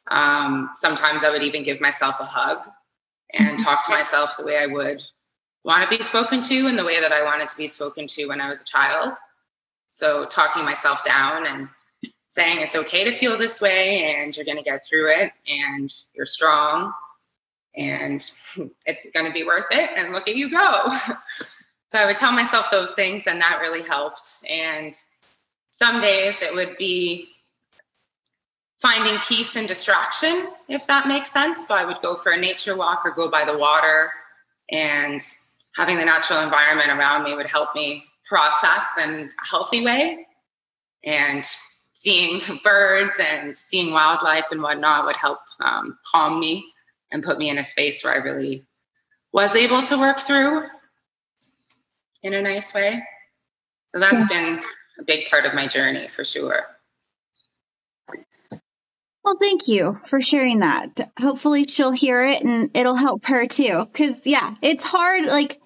Um, 0.09 0.71
sometimes 0.73 1.23
I 1.23 1.29
would 1.29 1.43
even 1.43 1.63
give 1.63 1.81
myself 1.81 2.15
a 2.19 2.23
hug 2.23 2.59
and 3.33 3.49
mm-hmm. 3.49 3.63
talk 3.63 3.85
to 3.85 3.91
myself 3.91 4.37
the 4.37 4.45
way 4.45 4.57
I 4.57 4.65
would 4.65 5.03
want 5.63 5.83
to 5.83 5.97
be 5.97 6.01
spoken 6.01 6.41
to 6.41 6.67
and 6.67 6.79
the 6.79 6.85
way 6.85 7.01
that 7.01 7.11
I 7.11 7.23
wanted 7.23 7.49
to 7.49 7.57
be 7.57 7.67
spoken 7.67 8.07
to 8.07 8.27
when 8.27 8.39
I 8.39 8.49
was 8.49 8.61
a 8.61 8.65
child. 8.65 9.13
So 9.89 10.25
talking 10.25 10.63
myself 10.63 11.03
down 11.03 11.45
and 11.45 11.67
saying 12.29 12.61
it's 12.61 12.75
okay 12.75 13.03
to 13.03 13.17
feel 13.17 13.37
this 13.37 13.59
way 13.59 14.15
and 14.15 14.35
you're 14.35 14.45
going 14.45 14.57
to 14.57 14.63
get 14.63 14.85
through 14.85 15.09
it 15.09 15.33
and 15.47 15.93
you're 16.13 16.25
strong 16.25 16.93
and 17.75 18.31
it's 18.85 19.09
going 19.13 19.25
to 19.25 19.33
be 19.33 19.43
worth 19.43 19.65
it 19.71 19.89
and 19.97 20.13
look 20.13 20.29
at 20.29 20.37
you 20.37 20.49
go. 20.49 20.97
so 21.89 21.99
I 21.99 22.05
would 22.05 22.17
tell 22.17 22.31
myself 22.31 22.69
those 22.69 22.93
things 22.93 23.23
and 23.27 23.39
that 23.41 23.59
really 23.61 23.81
helped. 23.81 24.29
And 24.49 24.93
some 25.71 26.01
days 26.01 26.41
it 26.41 26.53
would 26.53 26.75
be 26.77 27.29
finding 28.81 29.17
peace 29.21 29.55
and 29.55 29.67
distraction, 29.67 30.49
if 30.67 30.85
that 30.87 31.07
makes 31.07 31.31
sense. 31.31 31.67
So 31.67 31.75
I 31.75 31.85
would 31.85 32.01
go 32.01 32.15
for 32.15 32.33
a 32.33 32.37
nature 32.37 32.75
walk 32.75 33.01
or 33.05 33.11
go 33.11 33.31
by 33.31 33.45
the 33.45 33.57
water 33.57 34.11
and 34.69 35.21
having 35.75 35.97
the 35.97 36.05
natural 36.05 36.41
environment 36.41 36.89
around 36.89 37.23
me 37.23 37.35
would 37.35 37.47
help 37.47 37.73
me 37.73 38.03
process 38.25 38.83
in 39.03 39.31
a 39.41 39.47
healthy 39.47 39.83
way. 39.83 40.27
And 41.05 41.45
seeing 41.93 42.41
birds 42.63 43.17
and 43.19 43.57
seeing 43.57 43.93
wildlife 43.93 44.51
and 44.51 44.61
whatnot 44.61 45.05
would 45.05 45.15
help 45.15 45.39
um, 45.61 45.97
calm 46.11 46.39
me 46.39 46.65
and 47.11 47.23
put 47.23 47.37
me 47.37 47.49
in 47.49 47.57
a 47.57 47.63
space 47.63 48.03
where 48.03 48.13
I 48.13 48.17
really 48.17 48.65
was 49.31 49.55
able 49.55 49.81
to 49.83 49.97
work 49.97 50.19
through 50.19 50.63
in 52.23 52.33
a 52.33 52.41
nice 52.41 52.73
way. 52.73 53.03
So 53.93 54.01
that's 54.01 54.13
yeah. 54.13 54.27
been 54.27 54.63
a 54.99 55.03
big 55.03 55.29
part 55.29 55.45
of 55.45 55.53
my 55.53 55.67
journey 55.67 56.07
for 56.07 56.23
sure. 56.23 56.65
Well, 59.23 59.37
thank 59.39 59.67
you 59.67 59.99
for 60.07 60.21
sharing 60.21 60.59
that. 60.59 61.11
Hopefully, 61.19 61.65
she'll 61.65 61.91
hear 61.91 62.23
it 62.23 62.43
and 62.43 62.71
it'll 62.73 62.95
help 62.95 63.25
her 63.25 63.45
too. 63.45 63.85
Because, 63.91 64.15
yeah, 64.23 64.55
it's 64.61 64.85
hard. 64.85 65.25
Like, 65.25 65.59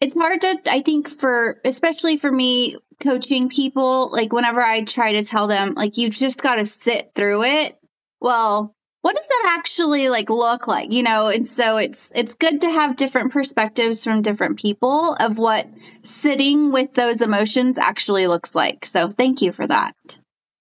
it's 0.00 0.16
hard 0.16 0.40
to, 0.40 0.56
I 0.64 0.80
think, 0.80 1.10
for 1.10 1.60
especially 1.64 2.16
for 2.16 2.32
me, 2.32 2.78
coaching 3.02 3.50
people, 3.50 4.10
like 4.10 4.32
whenever 4.32 4.62
I 4.62 4.84
try 4.84 5.12
to 5.12 5.24
tell 5.24 5.46
them, 5.46 5.74
like, 5.74 5.98
you 5.98 6.08
just 6.08 6.38
got 6.38 6.54
to 6.54 6.64
sit 6.64 7.12
through 7.14 7.44
it. 7.44 7.78
Well, 8.18 8.74
what 9.02 9.16
does 9.16 9.26
that 9.26 9.56
actually 9.58 10.08
like 10.08 10.28
look 10.28 10.66
like? 10.66 10.92
You 10.92 11.02
know 11.02 11.28
and 11.28 11.48
so 11.48 11.78
it's 11.78 12.08
it's 12.14 12.34
good 12.34 12.60
to 12.60 12.70
have 12.70 12.96
different 12.96 13.32
perspectives 13.32 14.04
from 14.04 14.22
different 14.22 14.58
people 14.58 15.16
of 15.18 15.38
what 15.38 15.68
sitting 16.04 16.70
with 16.72 16.92
those 16.94 17.22
emotions 17.22 17.78
actually 17.78 18.26
looks 18.26 18.54
like. 18.54 18.84
So 18.86 19.10
thank 19.10 19.40
you 19.42 19.52
for 19.52 19.66
that. 19.66 19.94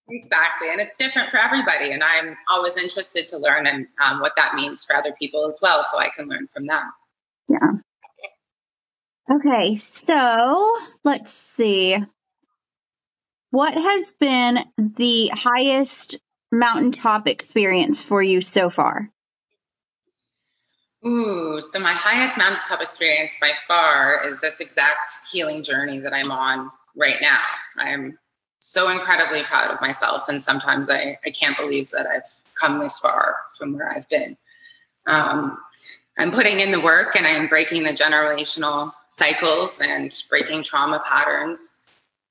Exactly. 0.10 0.69
And 0.72 0.81
it's 0.81 0.98
different 0.98 1.29
for 1.29 1.38
everybody. 1.38 1.91
And 1.91 2.03
i'm 2.03 2.36
always 2.50 2.77
interested 2.77 3.27
to 3.29 3.38
learn 3.38 3.67
and 3.67 3.88
um, 4.03 4.22
what 4.22 4.34
that 4.38 4.55
means 4.55 4.86
for 4.86 4.96
other 4.96 5.13
people 5.19 5.48
as 5.48 5.60
well 5.62 5.84
so 5.84 6.00
i 6.00 6.10
can 6.15 6.27
learn 6.27 6.48
from 6.48 6.65
them. 6.65 6.84
Yeah. 7.50 9.36
Okay 9.36 9.77
so 9.77 10.77
let's 11.03 11.34
see. 11.58 11.98
What 13.51 13.74
has 13.74 14.13
been 14.19 14.60
the 14.77 15.31
highest 15.34 16.19
mountaintop 16.51 17.27
experience 17.27 18.01
for 18.03 18.21
you 18.21 18.41
so 18.41 18.69
far? 18.69 19.09
Ooh, 21.05 21.61
so 21.61 21.79
my 21.79 21.93
highest 21.93 22.37
mountaintop 22.37 22.81
experience 22.81 23.33
by 23.39 23.51
far 23.67 24.27
is 24.27 24.41
this 24.41 24.59
exact 24.59 25.11
healing 25.31 25.63
journey 25.63 25.99
that 25.99 26.13
I'm 26.13 26.31
on 26.31 26.69
right 26.95 27.17
now. 27.21 27.39
I'm 27.77 28.17
so 28.59 28.89
incredibly 28.89 29.43
proud 29.43 29.71
of 29.71 29.79
myself, 29.79 30.27
and 30.27 30.41
sometimes 30.41 30.89
I, 30.89 31.17
I 31.25 31.29
can't 31.29 31.55
believe 31.57 31.89
that 31.91 32.05
I've 32.05 32.29
come 32.55 32.79
this 32.79 32.99
far 32.99 33.37
from 33.57 33.73
where 33.73 33.89
I've 33.89 34.09
been. 34.09 34.35
Um, 35.07 35.57
I'm 36.17 36.31
putting 36.31 36.59
in 36.59 36.71
the 36.71 36.81
work 36.81 37.15
and 37.15 37.25
I'm 37.25 37.47
breaking 37.47 37.83
the 37.83 37.91
generational 37.91 38.91
cycles 39.07 39.79
and 39.79 40.13
breaking 40.29 40.63
trauma 40.63 41.01
patterns 41.05 41.85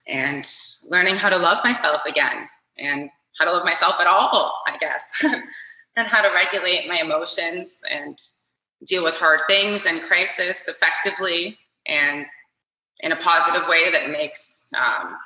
and 0.06 0.46
learning 0.88 1.16
how 1.16 1.30
to 1.30 1.38
love 1.38 1.64
myself 1.64 2.04
again 2.04 2.48
and 2.76 3.08
how 3.38 3.45
to 3.45 3.52
love 3.52 3.64
myself 3.64 4.00
at 4.00 4.07
all, 4.07 4.61
I 4.66 4.76
guess, 4.78 5.11
and 5.23 6.09
how 6.09 6.23
to 6.23 6.35
regulate 6.35 6.88
my 6.88 6.99
emotions 6.99 7.83
and 7.90 8.18
deal 8.87 9.04
with 9.04 9.16
hard 9.16 9.40
things 9.47 9.87
and 9.87 10.00
crisis 10.02 10.68
effectively 10.68 11.59
and 11.87 12.26
in 13.00 13.12
a 13.12 13.16
positive 13.16 13.68
way 13.68 13.90
that 13.90 14.11
makes 14.11 14.71
um, 14.78 15.16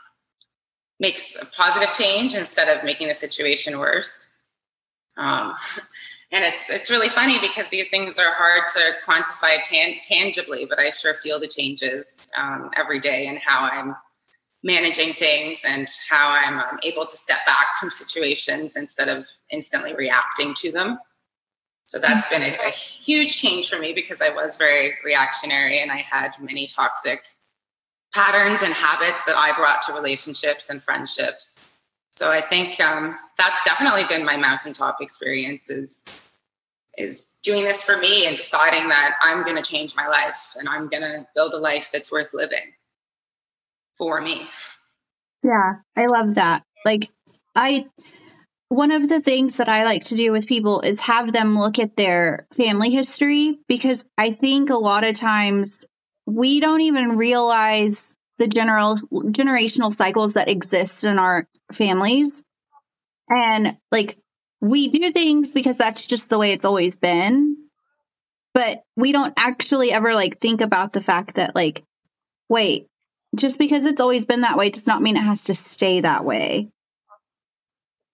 makes 1.01 1.37
a 1.37 1.47
positive 1.47 1.93
change 1.95 2.35
instead 2.35 2.75
of 2.75 2.85
making 2.85 3.09
the 3.09 3.15
situation 3.15 3.79
worse. 3.79 4.35
Um, 5.17 5.55
and 6.33 6.45
it's 6.45 6.71
it's 6.71 6.91
really 6.91 7.09
funny 7.09 7.39
because 7.41 7.69
these 7.69 7.89
things 7.89 8.19
are 8.19 8.33
hard 8.33 8.69
to 8.75 8.93
quantify 9.07 9.63
tan- 9.65 10.01
tangibly, 10.03 10.65
but 10.65 10.79
I 10.79 10.91
sure 10.91 11.15
feel 11.15 11.41
the 11.41 11.49
changes 11.49 12.31
um, 12.37 12.71
every 12.77 13.01
day 13.01 13.27
and 13.27 13.39
how 13.39 13.65
I'm 13.65 13.95
managing 14.63 15.13
things 15.13 15.65
and 15.67 15.89
how 16.09 16.31
I'm 16.31 16.59
um, 16.59 16.79
able 16.83 17.07
to 17.07 17.17
step 17.17 17.39
back 17.47 17.67
from 17.81 17.91
situations 17.91 18.77
instead 18.77 19.09
of 19.09 19.27
instantly 19.51 19.95
reacting 19.95 20.55
to 20.57 20.71
them. 20.71 20.99
So 21.87 21.99
that's 21.99 22.29
been 22.29 22.43
a, 22.43 22.57
a, 22.67 22.71
huge 22.71 23.37
change 23.37 23.69
for 23.69 23.79
me 23.79 23.93
because 23.93 24.23
I 24.23 24.31
was 24.31 24.57
very 24.57 24.95
reactionary 25.05 25.81
and 25.81 25.91
I 25.91 25.97
had 25.97 26.31
many 26.41 26.67
toxic 26.67 27.23
patterns 28.15 28.63
and 28.63 28.73
habits 28.73 29.25
that 29.25 29.37
I 29.37 29.55
brought 29.57 29.83
to 29.83 29.93
relationships 29.93 30.71
and 30.71 30.83
friendships. 30.83 31.61
So 32.11 32.31
I 32.31 32.41
think 32.41 32.81
um, 32.81 33.19
that's 33.37 33.63
definitely 33.65 34.05
been 34.05 34.25
my 34.25 34.37
mountaintop 34.37 34.99
experience 35.01 35.71
is 35.71 36.05
is 36.99 37.39
doing 37.43 37.65
this 37.65 37.83
for 37.83 37.97
me 37.97 38.27
and 38.27 38.37
deciding 38.37 38.87
that 38.91 39.15
I'm 39.23 39.45
going 39.45 39.57
to 39.57 39.63
change 39.63 39.97
my 39.97 40.07
life 40.07 40.55
and 40.59 40.69
I'm 40.69 40.89
going 40.89 41.03
to 41.03 41.27
build 41.35 41.55
a 41.55 41.57
life 41.57 41.89
that's 41.91 42.13
worth 42.13 42.35
living 42.35 42.75
for 44.03 44.21
me. 44.21 44.43
Yeah, 45.45 45.75
I 45.97 46.07
love 46.07 46.35
that. 46.35 46.65
Like, 46.85 47.09
I, 47.55 47.87
one 48.69 48.91
of 48.91 49.09
the 49.09 49.21
things 49.21 49.59
that 49.59 49.69
I 49.69 49.85
like 49.85 50.05
to 50.07 50.17
do 50.17 50.33
with 50.33 50.49
people 50.49 50.81
is 50.81 50.99
have 51.01 51.33
them 51.33 51.57
look 51.57 51.79
at 51.79 51.95
their 51.95 52.49
family 52.57 52.91
history 52.91 53.61
because 53.69 54.03
I 54.19 54.33
think 54.33 54.71
a 54.71 54.77
lot 54.77 55.05
of 55.05 55.17
times 55.17 55.85
we 56.27 56.59
don't 56.59 56.81
even 56.81 57.17
realize 57.17 58.01
the 58.39 58.49
general 58.49 58.99
generational 59.13 59.97
cycles 59.97 60.33
that 60.33 60.49
exist 60.49 61.05
in 61.05 61.21
our 61.21 61.47
families. 61.73 62.33
And 63.29 63.77
like, 63.93 64.19
we 64.61 64.89
do 64.89 65.13
things 65.13 65.53
because 65.53 65.77
that's 65.77 66.05
just 66.05 66.29
the 66.29 66.39
way 66.39 66.51
it's 66.53 66.65
always 66.65 66.97
been. 66.97 67.57
But 68.53 68.83
we 68.97 69.13
don't 69.13 69.35
actually 69.37 69.93
ever 69.93 70.13
like 70.13 70.41
think 70.41 70.61
about 70.61 70.93
the 70.93 71.01
fact 71.01 71.37
that, 71.37 71.55
like, 71.55 71.85
wait, 72.49 72.89
just 73.37 73.59
because 73.59 73.85
it's 73.85 74.01
always 74.01 74.27
been 74.27 74.43
that 74.43 74.59
way 74.59 74.71
does 74.71 74.87
not 74.87 75.03
mean 75.03 75.17
it 75.17 75.21
has 75.21 75.45
to 75.45 75.55
stay 75.55 76.01
that 76.01 76.25
way. 76.25 76.71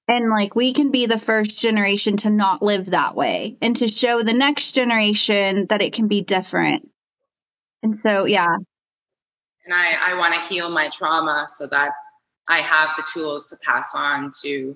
And 0.07 0.31
like 0.31 0.55
we 0.55 0.73
can 0.73 0.91
be 0.91 1.07
the 1.07 1.19
first 1.19 1.59
generation 1.59 2.17
to 2.19 2.31
not 2.31 2.63
live 2.63 2.87
that 2.87 3.15
way 3.15 3.59
and 3.61 3.77
to 3.77 3.89
show 3.89 4.23
the 4.23 4.33
next 4.33 4.73
generation 4.73 5.67
that 5.69 5.83
it 5.83 5.93
can 5.93 6.09
be 6.09 6.23
different. 6.23 6.89
And 7.83 8.01
so, 8.03 8.25
yeah. 8.25 8.55
And 9.67 9.75
I, 9.75 10.13
I 10.13 10.19
want 10.19 10.35
to 10.35 10.41
heal 10.41 10.71
my 10.71 10.89
trauma 10.89 11.47
so 11.53 11.67
that 11.67 11.93
I 12.49 12.59
have 12.59 12.97
the 12.97 13.07
tools 13.13 13.49
to 13.49 13.57
pass 13.63 13.95
on 13.95 14.31
to 14.43 14.75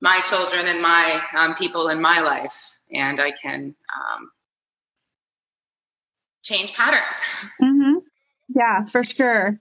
my 0.00 0.20
children 0.20 0.66
and 0.66 0.80
my 0.80 1.20
um, 1.36 1.54
people 1.56 1.88
in 1.88 2.00
my 2.00 2.20
life, 2.20 2.76
and 2.92 3.20
I 3.20 3.32
can 3.32 3.74
um, 3.94 4.30
change 6.44 6.72
patterns. 6.74 7.16
Mm-hmm. 7.62 7.98
Yeah, 8.54 8.84
for 8.86 9.04
sure. 9.04 9.58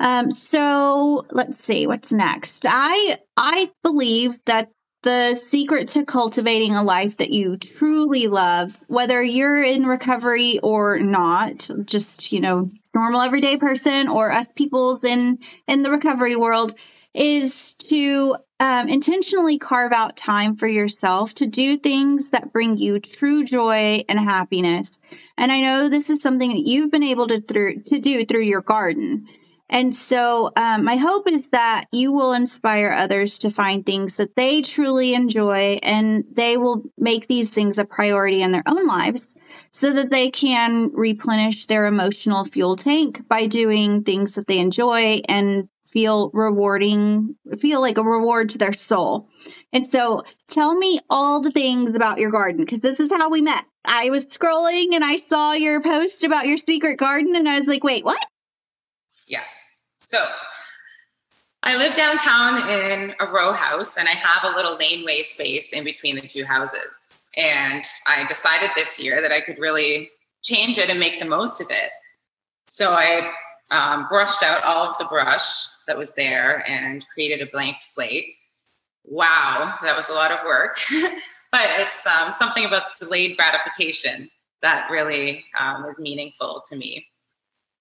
Um, 0.00 0.32
so 0.32 1.26
let's 1.30 1.62
see 1.64 1.86
what's 1.86 2.12
next. 2.12 2.64
I 2.68 3.18
I 3.36 3.70
believe 3.82 4.40
that 4.46 4.70
the 5.02 5.40
secret 5.50 5.88
to 5.90 6.04
cultivating 6.04 6.74
a 6.74 6.82
life 6.84 7.18
that 7.18 7.30
you 7.30 7.56
truly 7.56 8.28
love, 8.28 8.76
whether 8.88 9.22
you're 9.22 9.62
in 9.62 9.86
recovery 9.86 10.58
or 10.60 10.98
not, 10.98 11.70
just 11.86 12.32
you 12.32 12.40
know, 12.40 12.70
normal 13.00 13.22
everyday 13.22 13.56
person 13.56 14.08
or 14.08 14.30
us 14.30 14.46
people's 14.54 15.04
in 15.04 15.38
in 15.66 15.82
the 15.82 15.90
recovery 15.90 16.36
world, 16.36 16.74
is 17.14 17.74
to 17.88 18.36
um, 18.60 18.88
intentionally 18.90 19.58
carve 19.58 19.92
out 19.92 20.18
time 20.18 20.56
for 20.56 20.68
yourself 20.68 21.34
to 21.36 21.46
do 21.46 21.78
things 21.78 22.28
that 22.30 22.52
bring 22.52 22.76
you 22.76 23.00
true 23.00 23.42
joy 23.42 24.04
and 24.06 24.18
happiness. 24.18 25.00
And 25.38 25.50
I 25.50 25.62
know 25.62 25.88
this 25.88 26.10
is 26.10 26.20
something 26.20 26.50
that 26.50 26.66
you've 26.66 26.90
been 26.90 27.02
able 27.02 27.26
to 27.28 27.40
through 27.40 27.82
to 27.84 27.98
do 27.98 28.26
through 28.26 28.42
your 28.42 28.60
garden. 28.60 29.26
And 29.70 29.96
so, 29.96 30.50
um, 30.56 30.84
my 30.84 30.96
hope 30.96 31.26
is 31.28 31.48
that 31.50 31.86
you 31.92 32.12
will 32.12 32.32
inspire 32.32 32.90
others 32.90 33.38
to 33.40 33.50
find 33.50 33.86
things 33.86 34.16
that 34.16 34.36
they 34.36 34.60
truly 34.60 35.14
enjoy 35.14 35.78
and 35.82 36.24
they 36.32 36.58
will 36.58 36.82
make 36.98 37.28
these 37.28 37.48
things 37.48 37.78
a 37.78 37.84
priority 37.84 38.42
in 38.42 38.52
their 38.52 38.64
own 38.66 38.86
lives 38.86 39.34
so 39.72 39.92
that 39.92 40.10
they 40.10 40.30
can 40.30 40.90
replenish 40.92 41.66
their 41.66 41.86
emotional 41.86 42.44
fuel 42.44 42.76
tank 42.76 43.26
by 43.28 43.46
doing 43.46 44.02
things 44.02 44.34
that 44.34 44.46
they 44.46 44.58
enjoy 44.58 45.20
and 45.28 45.68
feel 45.92 46.30
rewarding, 46.32 47.34
feel 47.60 47.80
like 47.80 47.98
a 47.98 48.02
reward 48.02 48.50
to 48.50 48.58
their 48.58 48.72
soul. 48.72 49.28
And 49.72 49.86
so 49.86 50.24
tell 50.48 50.74
me 50.74 51.00
all 51.10 51.40
the 51.40 51.50
things 51.50 51.94
about 51.94 52.18
your 52.18 52.30
garden 52.30 52.64
because 52.64 52.80
this 52.80 53.00
is 53.00 53.10
how 53.10 53.28
we 53.30 53.40
met. 53.40 53.64
I 53.84 54.10
was 54.10 54.26
scrolling 54.26 54.94
and 54.94 55.04
I 55.04 55.16
saw 55.16 55.52
your 55.52 55.80
post 55.80 56.22
about 56.24 56.46
your 56.46 56.58
secret 56.58 56.96
garden 56.96 57.34
and 57.34 57.48
I 57.48 57.58
was 57.58 57.66
like, 57.66 57.82
wait, 57.82 58.04
what? 58.04 58.24
Yes. 59.26 59.82
So 60.04 60.24
I 61.62 61.76
live 61.76 61.94
downtown 61.94 62.68
in 62.68 63.14
a 63.20 63.26
row 63.26 63.52
house 63.52 63.96
and 63.96 64.08
I 64.08 64.12
have 64.12 64.52
a 64.52 64.56
little 64.56 64.76
laneway 64.76 65.22
space 65.22 65.72
in 65.72 65.84
between 65.84 66.16
the 66.16 66.22
two 66.22 66.44
houses. 66.44 67.14
And 67.36 67.84
I 68.06 68.26
decided 68.26 68.70
this 68.76 68.98
year 68.98 69.22
that 69.22 69.32
I 69.32 69.40
could 69.40 69.58
really 69.58 70.10
change 70.42 70.78
it 70.78 70.90
and 70.90 70.98
make 70.98 71.20
the 71.20 71.26
most 71.26 71.60
of 71.60 71.70
it. 71.70 71.90
So 72.68 72.92
I 72.92 73.32
um, 73.70 74.06
brushed 74.08 74.42
out 74.42 74.64
all 74.64 74.86
of 74.86 74.98
the 74.98 75.04
brush 75.06 75.66
that 75.86 75.96
was 75.96 76.14
there 76.14 76.64
and 76.68 77.06
created 77.12 77.46
a 77.46 77.50
blank 77.50 77.76
slate. 77.80 78.34
Wow, 79.04 79.74
that 79.82 79.96
was 79.96 80.08
a 80.08 80.12
lot 80.12 80.32
of 80.32 80.44
work. 80.44 80.78
but 81.52 81.68
it's 81.78 82.06
um, 82.06 82.32
something 82.32 82.64
about 82.64 82.98
delayed 82.98 83.36
gratification 83.36 84.30
that 84.62 84.90
really 84.90 85.44
um, 85.58 85.84
is 85.86 85.98
meaningful 85.98 86.62
to 86.68 86.76
me. 86.76 87.06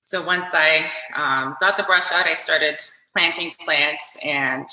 So 0.03 0.25
once 0.25 0.51
I 0.53 0.89
um, 1.15 1.55
got 1.59 1.77
the 1.77 1.83
brush 1.83 2.11
out, 2.11 2.25
I 2.25 2.33
started 2.33 2.79
planting 3.15 3.51
plants 3.63 4.17
and 4.23 4.67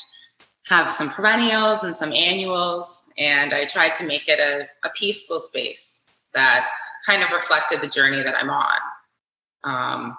have 0.68 0.90
some 0.90 1.10
perennials 1.10 1.84
and 1.84 1.96
some 1.96 2.12
annuals. 2.12 3.08
And 3.18 3.54
I 3.54 3.66
tried 3.66 3.94
to 3.94 4.04
make 4.04 4.28
it 4.28 4.40
a, 4.40 4.68
a 4.86 4.90
peaceful 4.90 5.40
space 5.40 6.04
that 6.34 6.68
kind 7.04 7.22
of 7.22 7.30
reflected 7.30 7.80
the 7.80 7.88
journey 7.88 8.22
that 8.22 8.34
I'm 8.36 8.50
on. 8.50 8.78
Um, 9.64 10.16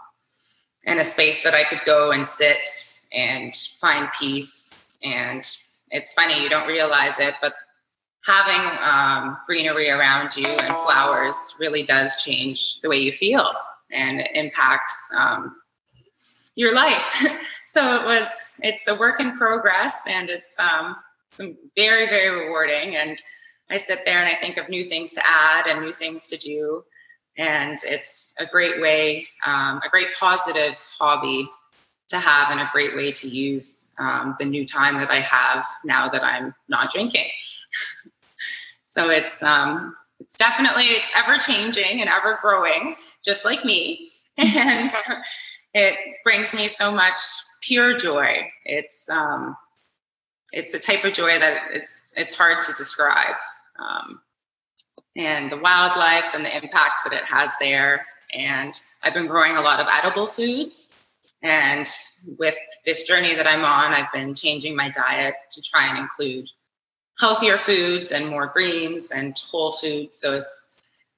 and 0.86 1.00
a 1.00 1.04
space 1.04 1.44
that 1.44 1.54
I 1.54 1.64
could 1.64 1.82
go 1.86 2.12
and 2.12 2.26
sit 2.26 3.04
and 3.12 3.56
find 3.56 4.10
peace. 4.18 4.74
And 5.04 5.46
it's 5.92 6.14
funny, 6.14 6.42
you 6.42 6.50
don't 6.50 6.68
realize 6.68 7.20
it, 7.20 7.36
but 7.42 7.54
having 8.26 8.80
um, 8.82 9.38
greenery 9.46 9.90
around 9.90 10.36
you 10.36 10.46
and 10.46 10.76
flowers 10.76 11.56
really 11.60 11.84
does 11.84 12.22
change 12.24 12.80
the 12.82 12.90
way 12.90 12.98
you 12.98 13.12
feel 13.12 13.46
and 13.92 14.20
it 14.20 14.32
impacts 14.34 15.12
um, 15.16 15.56
your 16.58 16.74
life. 16.74 17.26
so 17.68 17.96
it 17.96 18.06
was, 18.06 18.28
it's 18.64 18.88
a 18.88 18.96
work 18.96 19.22
in 19.22 19.38
progress 19.38 20.02
and 20.08 20.30
it's 20.30 20.60
um, 20.60 20.98
very, 21.76 22.10
very 22.10 22.46
rewarding. 22.46 22.98
And 22.98 23.22
I 23.70 23.78
sit 23.78 24.00
there 24.06 24.20
and 24.20 24.28
I 24.28 24.36
think 24.36 24.58
of 24.58 24.68
new 24.68 24.84
things 24.84 25.14
to 25.14 25.22
add 25.26 25.68
and 25.68 25.82
new 25.82 25.94
things 25.94 26.28
to 26.28 26.38
do. 26.38 26.84
And 27.38 27.78
it's 27.84 28.36
a 28.40 28.46
great 28.48 28.82
way, 28.82 29.28
um, 29.46 29.80
a 29.86 29.90
great 29.90 30.08
positive 30.20 30.84
hobby 31.00 31.48
to 32.08 32.18
have 32.18 32.50
and 32.50 32.60
a 32.60 32.70
great 32.72 32.96
way 32.96 33.12
to 33.12 33.28
use 33.28 33.90
um, 34.00 34.36
the 34.40 34.46
new 34.46 34.66
time 34.66 34.96
that 34.96 35.12
I 35.12 35.22
have 35.22 35.66
now 35.86 36.10
that 36.10 36.24
I'm 36.24 36.56
not 36.68 36.92
drinking. 36.92 37.30
so 38.86 39.12
it's 39.12 39.44
um, 39.44 39.96
it's 40.20 40.36
definitely 40.36 40.86
it's 40.86 41.12
ever 41.16 41.38
changing 41.38 42.02
and 42.02 42.10
ever 42.10 42.40
growing, 42.42 42.96
just 43.24 43.46
like 43.46 43.64
me, 43.64 44.10
and 44.38 44.92
it 45.78 45.96
brings 46.24 46.54
me 46.54 46.68
so 46.68 46.92
much 46.92 47.20
pure 47.62 47.98
joy. 47.98 48.50
It's 48.66 49.10
um, 49.10 49.56
it's 50.52 50.74
a 50.74 50.80
type 50.80 51.04
of 51.04 51.14
joy 51.14 51.40
that 51.40 51.72
it's 51.74 52.14
it's 52.18 52.34
hard 52.34 52.62
to 52.62 52.74
describe. 52.74 53.36
Um, 53.80 54.22
and 55.16 55.52
the 55.52 55.58
wildlife 55.58 56.34
and 56.34 56.46
the 56.46 56.56
impact 56.56 57.02
that 57.04 57.14
it 57.14 57.24
has 57.24 57.52
there. 57.60 58.06
And 58.34 58.80
I've 59.04 59.14
been 59.14 59.28
growing 59.28 59.56
a 59.56 59.62
lot 59.62 59.80
of 59.80 59.88
edible 59.90 60.28
foods 60.28 60.94
and 61.44 61.88
with 62.38 62.58
this 62.86 63.04
journey 63.04 63.36
that 63.36 63.48
I'm 63.48 63.64
on, 63.64 63.94
I've 63.94 64.12
been 64.12 64.34
changing 64.34 64.76
my 64.76 64.90
diet 64.90 65.36
to 65.52 65.62
try 65.62 65.88
and 65.88 66.00
include 66.00 66.50
healthier 67.20 67.58
foods 67.58 68.12
and 68.12 68.28
more 68.28 68.48
greens 68.48 69.12
and 69.12 69.38
whole 69.38 69.72
foods. 69.72 70.18
So 70.18 70.38
it's 70.38 70.70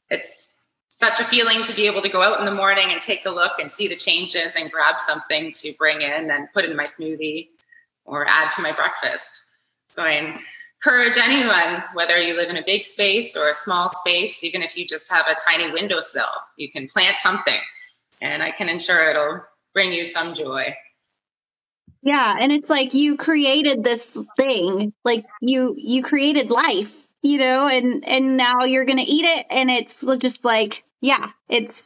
it's 0.10 0.59
such 1.00 1.22
a 1.22 1.24
feeling 1.24 1.64
to 1.64 1.74
be 1.74 1.86
able 1.86 2.02
to 2.02 2.10
go 2.10 2.22
out 2.22 2.42
in 2.42 2.46
the 2.46 2.54
morning 2.54 2.88
and 2.90 3.02
take 3.02 3.26
a 3.26 3.30
look 3.30 3.54
and 3.58 3.72
see 3.72 3.88
the 3.88 3.96
changes 3.96 4.56
and 4.58 4.70
grab 4.70 5.00
something 5.00 5.50
to 5.50 5.72
bring 5.78 6.02
in 6.02 6.30
and 6.30 6.52
put 6.52 6.66
in 6.66 6.76
my 6.76 6.84
smoothie 6.84 7.48
or 8.04 8.28
add 8.28 8.52
to 8.52 8.62
my 8.62 8.74
breakfast. 8.74 9.46
So 9.94 10.04
I 10.04 10.34
encourage 10.84 11.18
anyone, 11.18 11.86
whether 11.94 12.22
you 12.22 12.36
live 12.36 12.50
in 12.50 12.58
a 12.58 12.66
big 12.66 12.84
space 12.84 13.38
or 13.38 13.48
a 13.48 13.54
small 13.54 13.88
space, 13.88 14.44
even 14.44 14.62
if 14.62 14.76
you 14.76 14.86
just 14.86 15.10
have 15.10 15.26
a 15.28 15.36
tiny 15.36 15.72
windowsill, 15.72 16.26
you 16.58 16.70
can 16.70 16.86
plant 16.86 17.16
something 17.22 17.62
and 18.20 18.44
I 18.44 18.52
can 18.52 18.68
ensure 18.68 19.10
it'll 19.10 19.42
bring 19.74 19.94
you 19.94 20.04
some 20.04 20.36
joy. 20.36 20.76
Yeah, 22.02 22.36
and 22.38 22.52
it's 22.52 22.70
like 22.70 22.94
you 22.94 23.16
created 23.16 23.86
this 23.86 24.06
thing, 24.36 24.92
like 25.06 25.26
you 25.40 25.76
you 25.78 26.04
created 26.04 26.52
life, 26.52 26.94
you 27.22 27.38
know, 27.38 27.68
and 27.70 28.06
and 28.06 28.36
now 28.36 28.66
you're 28.66 28.84
going 28.84 28.98
to 28.98 29.04
eat 29.04 29.24
it 29.24 29.46
and 29.50 29.72
it's 29.72 30.04
just 30.18 30.44
like, 30.44 30.84
yeah, 31.02 31.32
it's 31.48 31.82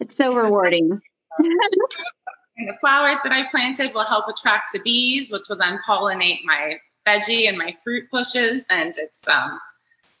it's 0.00 0.16
so 0.16 0.34
rewarding. 0.34 1.00
and 1.38 2.68
the 2.68 2.76
flowers 2.80 3.18
that 3.24 3.32
I 3.32 3.48
planted 3.50 3.94
will 3.94 4.04
help 4.04 4.26
attract 4.28 4.72
the 4.72 4.80
bees, 4.80 5.30
which 5.30 5.44
will 5.48 5.56
then 5.56 5.78
pollinate 5.86 6.40
my 6.44 6.78
veggie 7.06 7.48
and 7.48 7.58
my 7.58 7.74
fruit 7.82 8.04
bushes 8.12 8.66
and 8.70 8.96
it's 8.96 9.26
um 9.26 9.58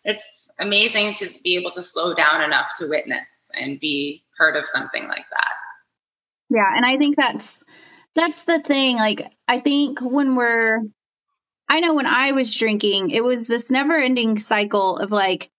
it's 0.04 0.52
amazing 0.58 1.14
to 1.14 1.28
be 1.44 1.56
able 1.56 1.70
to 1.70 1.82
slow 1.82 2.12
down 2.12 2.42
enough 2.42 2.74
to 2.76 2.88
witness 2.88 3.52
and 3.56 3.78
be 3.78 4.24
part 4.36 4.56
of 4.56 4.66
something 4.66 5.06
like 5.06 5.26
that. 5.30 5.54
Yeah, 6.50 6.68
and 6.74 6.84
I 6.84 6.96
think 6.96 7.16
that's 7.16 7.62
that's 8.14 8.42
the 8.44 8.60
thing. 8.60 8.96
Like 8.96 9.30
I 9.48 9.60
think 9.60 10.00
when 10.00 10.34
we're 10.34 10.80
I 11.68 11.80
know 11.80 11.94
when 11.94 12.06
I 12.06 12.32
was 12.32 12.54
drinking, 12.54 13.10
it 13.10 13.24
was 13.24 13.46
this 13.46 13.70
never-ending 13.70 14.40
cycle 14.40 14.98
of 14.98 15.10
like 15.10 15.50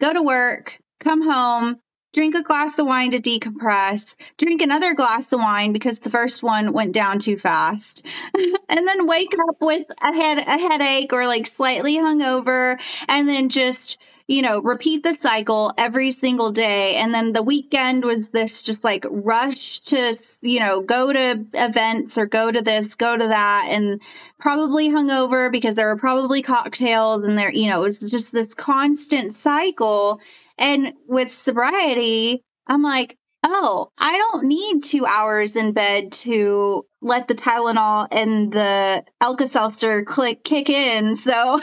go 0.00 0.12
to 0.12 0.22
work, 0.22 0.78
come 1.06 1.22
home, 1.22 1.76
drink 2.12 2.34
a 2.34 2.42
glass 2.42 2.78
of 2.80 2.86
wine 2.86 3.12
to 3.12 3.20
decompress, 3.20 4.16
drink 4.38 4.60
another 4.60 4.92
glass 4.92 5.32
of 5.32 5.38
wine 5.38 5.72
because 5.72 6.00
the 6.00 6.10
first 6.10 6.42
one 6.42 6.72
went 6.72 6.92
down 6.92 7.20
too 7.20 7.38
fast, 7.38 8.02
and 8.68 8.88
then 8.88 9.06
wake 9.06 9.34
up 9.48 9.56
with 9.60 9.86
a 10.02 10.12
head 10.12 10.38
a 10.38 10.58
headache 10.58 11.12
or 11.12 11.28
like 11.28 11.46
slightly 11.46 11.94
hungover, 11.94 12.80
and 13.08 13.28
then 13.28 13.48
just 13.48 13.98
you 14.28 14.42
know, 14.42 14.58
repeat 14.60 15.04
the 15.04 15.14
cycle 15.14 15.72
every 15.78 16.10
single 16.10 16.50
day. 16.50 16.96
And 16.96 17.14
then 17.14 17.32
the 17.32 17.44
weekend 17.44 18.04
was 18.04 18.30
this 18.30 18.64
just 18.64 18.82
like 18.82 19.06
rush 19.08 19.78
to, 19.82 20.16
you 20.40 20.58
know, 20.58 20.80
go 20.80 21.12
to 21.12 21.46
events 21.54 22.18
or 22.18 22.26
go 22.26 22.50
to 22.50 22.60
this, 22.60 22.96
go 22.96 23.16
to 23.16 23.28
that, 23.28 23.68
and 23.70 24.00
probably 24.40 24.88
hungover 24.88 25.50
because 25.52 25.76
there 25.76 25.86
were 25.86 25.96
probably 25.96 26.42
cocktails 26.42 27.22
and 27.22 27.38
there, 27.38 27.52
you 27.52 27.70
know, 27.70 27.82
it 27.82 27.84
was 27.84 28.00
just 28.00 28.32
this 28.32 28.52
constant 28.52 29.32
cycle. 29.34 30.20
And 30.58 30.94
with 31.06 31.34
sobriety, 31.34 32.42
I'm 32.66 32.82
like, 32.82 33.16
oh, 33.44 33.90
I 33.98 34.16
don't 34.16 34.46
need 34.46 34.84
two 34.84 35.06
hours 35.06 35.56
in 35.56 35.72
bed 35.72 36.12
to 36.12 36.84
let 37.00 37.28
the 37.28 37.34
Tylenol 37.34 38.08
and 38.10 38.52
the 38.52 39.04
Alka 39.20 39.48
Seltzer 39.48 40.04
click 40.04 40.42
kick 40.42 40.68
in. 40.70 41.16
So 41.16 41.60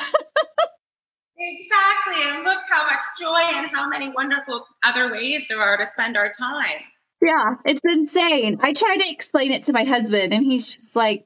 Exactly. 1.38 2.24
And 2.26 2.44
look 2.44 2.62
how 2.70 2.86
much 2.86 3.04
joy 3.20 3.58
and 3.58 3.68
how 3.68 3.90
many 3.90 4.10
wonderful 4.10 4.66
other 4.84 5.12
ways 5.12 5.46
there 5.50 5.62
are 5.62 5.78
to 5.78 5.86
spend 5.86 6.16
our 6.16 6.32
time. 6.32 6.82
Yeah, 7.22 7.56
it's 7.66 7.82
insane. 7.84 8.60
I 8.62 8.74
try 8.74 8.98
to 8.98 9.10
explain 9.10 9.52
it 9.52 9.66
to 9.66 9.74
my 9.74 9.84
husband, 9.84 10.34
and 10.34 10.46
he's 10.46 10.74
just 10.74 10.96
like, 10.96 11.26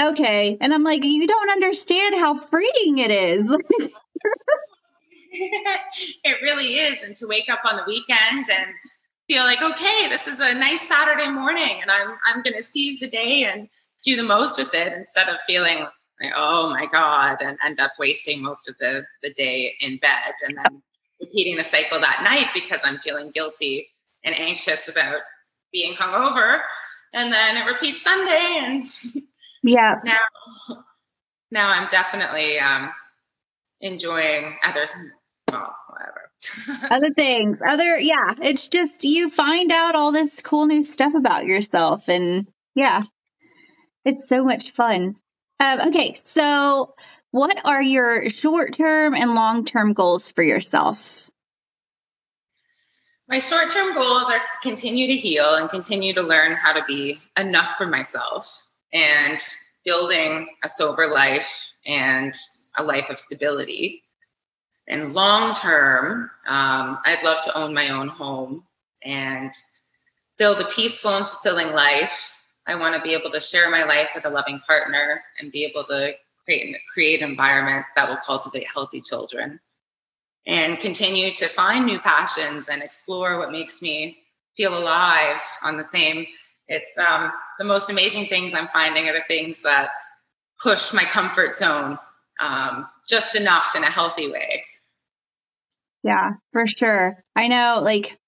okay. 0.00 0.56
And 0.60 0.72
I'm 0.72 0.84
like, 0.84 1.04
you 1.04 1.26
don't 1.26 1.50
understand 1.50 2.14
how 2.16 2.38
freeing 2.38 2.98
it 2.98 3.10
is. 3.10 3.46
it 6.24 6.42
really 6.42 6.78
is. 6.78 7.02
And 7.02 7.14
to 7.16 7.26
wake 7.26 7.48
up 7.48 7.60
on 7.64 7.76
the 7.76 7.84
weekend 7.86 8.46
and 8.50 8.66
feel 9.28 9.44
like, 9.44 9.62
okay, 9.62 10.08
this 10.08 10.26
is 10.26 10.40
a 10.40 10.54
nice 10.54 10.88
Saturday 10.88 11.28
morning 11.28 11.80
and 11.82 11.90
I'm 11.90 12.16
I'm 12.24 12.42
gonna 12.42 12.62
seize 12.62 12.98
the 12.98 13.08
day 13.08 13.44
and 13.44 13.68
do 14.02 14.16
the 14.16 14.22
most 14.22 14.58
with 14.58 14.74
it 14.74 14.92
instead 14.94 15.28
of 15.28 15.40
feeling 15.46 15.86
like, 16.22 16.32
oh 16.36 16.70
my 16.70 16.86
God, 16.86 17.38
and 17.40 17.58
end 17.64 17.78
up 17.78 17.92
wasting 17.98 18.42
most 18.42 18.68
of 18.68 18.76
the, 18.78 19.04
the 19.22 19.30
day 19.34 19.74
in 19.80 19.98
bed 19.98 20.32
and 20.46 20.56
then 20.56 20.82
repeating 21.20 21.56
the 21.56 21.64
cycle 21.64 22.00
that 22.00 22.22
night 22.22 22.48
because 22.54 22.80
I'm 22.84 22.98
feeling 22.98 23.30
guilty 23.30 23.88
and 24.24 24.34
anxious 24.34 24.88
about 24.88 25.20
being 25.72 25.94
hungover. 25.94 26.60
And 27.12 27.32
then 27.32 27.56
it 27.56 27.66
repeats 27.66 28.02
Sunday 28.02 28.58
and 28.58 28.86
yeah. 29.62 29.96
now 30.04 30.84
now 31.50 31.68
I'm 31.68 31.88
definitely 31.88 32.58
um 32.58 32.90
enjoying 33.80 34.56
other 34.62 34.88
well, 35.50 35.76
whatever. 35.88 36.86
other 36.94 37.12
things. 37.14 37.58
Other 37.66 37.98
yeah, 37.98 38.34
it's 38.42 38.68
just 38.68 39.04
you 39.04 39.30
find 39.30 39.72
out 39.72 39.94
all 39.94 40.12
this 40.12 40.40
cool 40.42 40.66
new 40.66 40.82
stuff 40.82 41.14
about 41.14 41.46
yourself 41.46 42.04
and 42.08 42.48
yeah. 42.74 43.02
It's 44.04 44.28
so 44.28 44.44
much 44.44 44.70
fun. 44.72 45.16
Um, 45.60 45.88
okay, 45.88 46.16
so 46.22 46.94
what 47.30 47.56
are 47.64 47.82
your 47.82 48.30
short 48.30 48.74
term 48.74 49.14
and 49.14 49.34
long 49.34 49.64
term 49.64 49.92
goals 49.92 50.30
for 50.30 50.42
yourself? 50.42 51.22
My 53.28 53.38
short 53.38 53.70
term 53.70 53.92
goals 53.94 54.30
are 54.30 54.38
to 54.38 54.44
continue 54.62 55.06
to 55.08 55.16
heal 55.16 55.56
and 55.56 55.68
continue 55.68 56.14
to 56.14 56.22
learn 56.22 56.52
how 56.52 56.72
to 56.72 56.82
be 56.86 57.20
enough 57.38 57.76
for 57.76 57.86
myself 57.86 58.66
and 58.92 59.38
building 59.84 60.48
a 60.64 60.68
sober 60.68 61.08
life 61.08 61.70
and 61.84 62.34
a 62.78 62.82
life 62.82 63.10
of 63.10 63.18
stability. 63.18 64.02
And 64.86 65.12
long 65.12 65.54
term, 65.54 66.30
um, 66.46 66.98
I'd 67.04 67.22
love 67.22 67.42
to 67.44 67.58
own 67.58 67.74
my 67.74 67.90
own 67.90 68.08
home 68.08 68.64
and 69.02 69.52
build 70.38 70.60
a 70.60 70.68
peaceful 70.68 71.12
and 71.12 71.26
fulfilling 71.26 71.72
life 71.72 72.38
I 72.68 72.74
want 72.74 72.94
to 72.94 73.00
be 73.00 73.14
able 73.14 73.30
to 73.30 73.40
share 73.40 73.70
my 73.70 73.82
life 73.84 74.10
with 74.14 74.26
a 74.26 74.30
loving 74.30 74.60
partner 74.60 75.22
and 75.40 75.50
be 75.50 75.64
able 75.64 75.84
to 75.84 76.12
create 76.44 76.76
create 76.92 77.22
an 77.22 77.30
environment 77.30 77.86
that 77.96 78.08
will 78.08 78.18
cultivate 78.18 78.66
healthy 78.68 79.00
children 79.00 79.58
and 80.46 80.78
continue 80.78 81.34
to 81.34 81.48
find 81.48 81.86
new 81.86 81.98
passions 81.98 82.68
and 82.68 82.82
explore 82.82 83.38
what 83.38 83.52
makes 83.52 83.80
me 83.80 84.18
feel 84.54 84.76
alive 84.76 85.40
on 85.62 85.78
the 85.78 85.84
same 85.84 86.26
it's 86.68 86.98
um, 86.98 87.32
the 87.58 87.64
most 87.64 87.90
amazing 87.90 88.26
things 88.26 88.54
i'm 88.54 88.68
finding 88.68 89.08
are 89.08 89.14
the 89.14 89.24
things 89.28 89.62
that 89.62 89.88
push 90.60 90.92
my 90.92 91.04
comfort 91.04 91.56
zone 91.56 91.98
um, 92.38 92.86
just 93.08 93.34
enough 93.34 93.74
in 93.74 93.82
a 93.84 93.90
healthy 93.90 94.30
way 94.30 94.64
yeah 96.04 96.32
for 96.52 96.66
sure 96.66 97.22
i 97.34 97.48
know 97.48 97.80
like 97.82 98.18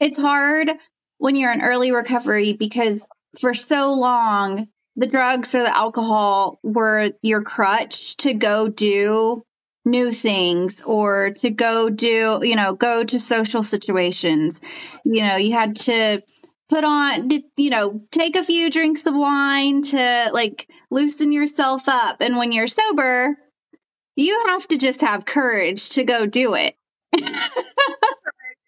it's 0.00 0.18
hard 0.18 0.70
when 1.18 1.36
you're 1.36 1.52
in 1.52 1.62
early 1.62 1.92
recovery 1.92 2.52
because 2.52 3.02
for 3.40 3.54
so 3.54 3.92
long 3.92 4.68
the 4.96 5.06
drugs 5.06 5.54
or 5.54 5.62
the 5.62 5.76
alcohol 5.76 6.58
were 6.62 7.10
your 7.22 7.42
crutch 7.42 8.16
to 8.18 8.32
go 8.32 8.68
do 8.68 9.44
new 9.84 10.12
things 10.12 10.80
or 10.84 11.30
to 11.30 11.50
go 11.50 11.90
do, 11.90 12.40
you 12.42 12.56
know, 12.56 12.74
go 12.74 13.04
to 13.04 13.20
social 13.20 13.62
situations. 13.62 14.60
You 15.04 15.22
know, 15.22 15.36
you 15.36 15.52
had 15.52 15.76
to 15.76 16.22
put 16.68 16.84
on, 16.84 17.30
you 17.56 17.70
know, 17.70 18.02
take 18.10 18.36
a 18.36 18.44
few 18.44 18.70
drinks 18.70 19.06
of 19.06 19.14
wine 19.14 19.82
to 19.82 20.30
like 20.32 20.68
loosen 20.90 21.32
yourself 21.32 21.82
up. 21.86 22.16
And 22.20 22.36
when 22.36 22.52
you're 22.52 22.68
sober, 22.68 23.36
you 24.16 24.44
have 24.46 24.66
to 24.68 24.78
just 24.78 25.00
have 25.00 25.26
courage 25.26 25.90
to 25.90 26.04
go 26.04 26.26
do 26.26 26.54
it. 26.54 26.76